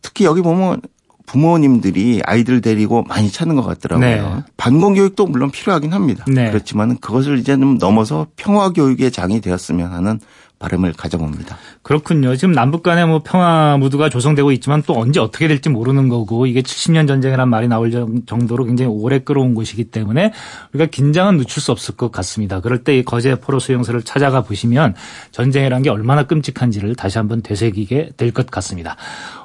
특히 0.00 0.24
여기 0.24 0.40
보면 0.40 0.80
부모님들이 1.26 2.20
아이들 2.24 2.60
데리고 2.60 3.02
많이 3.02 3.30
찾는 3.30 3.56
것 3.56 3.62
같더라고요. 3.62 4.06
네. 4.08 4.42
반공 4.56 4.94
교육도 4.94 5.26
물론 5.26 5.50
필요하긴 5.50 5.92
합니다. 5.92 6.24
네. 6.28 6.48
그렇지만 6.50 6.98
그것을 6.98 7.38
이제 7.38 7.56
좀 7.56 7.78
넘어서 7.78 8.26
평화 8.36 8.70
교육의 8.70 9.10
장이 9.12 9.40
되었으면 9.40 9.92
하는 9.92 10.20
바람을 10.58 10.94
가져봅니다. 10.94 11.58
그렇군요. 11.82 12.34
지금 12.34 12.52
남북 12.52 12.82
간에 12.82 13.04
뭐 13.04 13.20
평화 13.22 13.76
무드가 13.76 14.08
조성되고 14.08 14.52
있지만 14.52 14.82
또 14.86 14.98
언제 14.98 15.20
어떻게 15.20 15.48
될지 15.48 15.68
모르는 15.68 16.08
거고 16.08 16.46
이게 16.46 16.62
70년 16.62 17.06
전쟁이란 17.06 17.50
말이 17.50 17.68
나올 17.68 17.90
정- 17.90 18.24
정도로 18.24 18.64
굉장히 18.64 18.90
오래 18.90 19.18
끌어온 19.18 19.52
곳이기 19.54 19.84
때문에 19.84 20.32
우리가 20.72 20.90
긴장은 20.90 21.36
늦출 21.36 21.60
수 21.62 21.72
없을 21.72 21.94
것 21.96 22.10
같습니다. 22.10 22.60
그럴 22.60 22.82
때 22.84 22.96
이 22.96 23.04
거제 23.04 23.34
포로 23.34 23.58
수용소를 23.60 24.02
찾아가 24.02 24.40
보시면 24.44 24.94
전쟁이란 25.30 25.82
게 25.82 25.90
얼마나 25.90 26.22
끔찍한지를 26.22 26.94
다시 26.94 27.18
한번 27.18 27.42
되새기게 27.42 28.12
될 28.16 28.32
것 28.32 28.46
같습니다. 28.50 28.96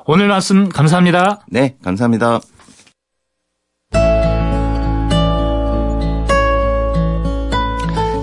오늘 0.06 0.28
말씀 0.28 0.68
감사합니다. 0.68 1.42
네, 1.48 1.76
감사합니다. 1.84 2.40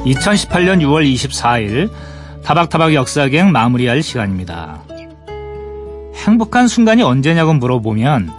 (2018년 0.04 0.80
6월 0.80 1.06
24일) 1.14 1.90
타박타박 2.42 2.94
역사기행 2.94 3.52
마무리할 3.52 4.02
시간입니다. 4.02 4.82
행복한 6.14 6.66
순간이 6.66 7.02
언제냐고 7.02 7.52
물어보면 7.52 8.30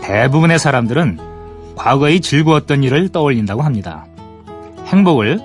대부분의 0.00 0.58
사람들은 0.58 1.18
과거의 1.76 2.20
즐거웠던 2.20 2.84
일을 2.84 3.10
떠올린다고 3.10 3.62
합니다. 3.62 4.06
행복을 4.86 5.40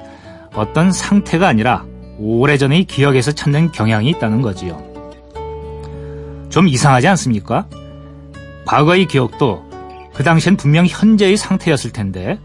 어떤 0.53 0.91
상태가 0.91 1.47
아니라 1.47 1.83
오래전의 2.19 2.85
기억에서 2.85 3.31
찾는 3.33 3.71
경향이 3.71 4.09
있다는 4.11 4.41
거지요. 4.41 4.92
좀 6.53 6.67
이상하지 6.67 7.07
않습니까? 7.07 7.65
과거의 8.67 9.07
기억도 9.07 9.67
그 10.13 10.23
당시엔 10.23 10.55
분명 10.55 10.85
현재의 10.85 11.35
상태였을 11.35 11.91
텐데 11.91 12.39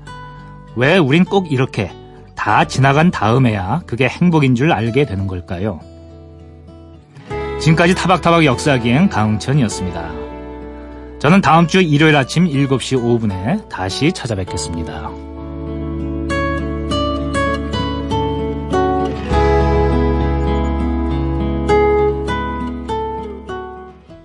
왜 0.76 0.96
우린 0.96 1.26
꼭 1.26 1.52
이렇게 1.52 1.92
다 2.34 2.64
지나간 2.64 3.11
다음에야 3.11 3.82
그게 3.84 4.09
행복인 4.09 4.54
줄 4.54 4.72
알게 4.72 5.04
되는 5.04 5.26
걸까요? 5.26 5.80
지금까지 7.61 7.94
타박타박 7.94 8.46
역사기행 8.46 9.11
강흥천이었습니다. 9.11 10.11
저는 11.18 11.42
다음 11.42 11.66
주 11.66 11.82
일요일 11.82 12.16
아침 12.16 12.46
7시 12.46 12.96
5분에 12.96 13.68
다시 13.68 14.11
찾아뵙겠습니다. 14.12 15.28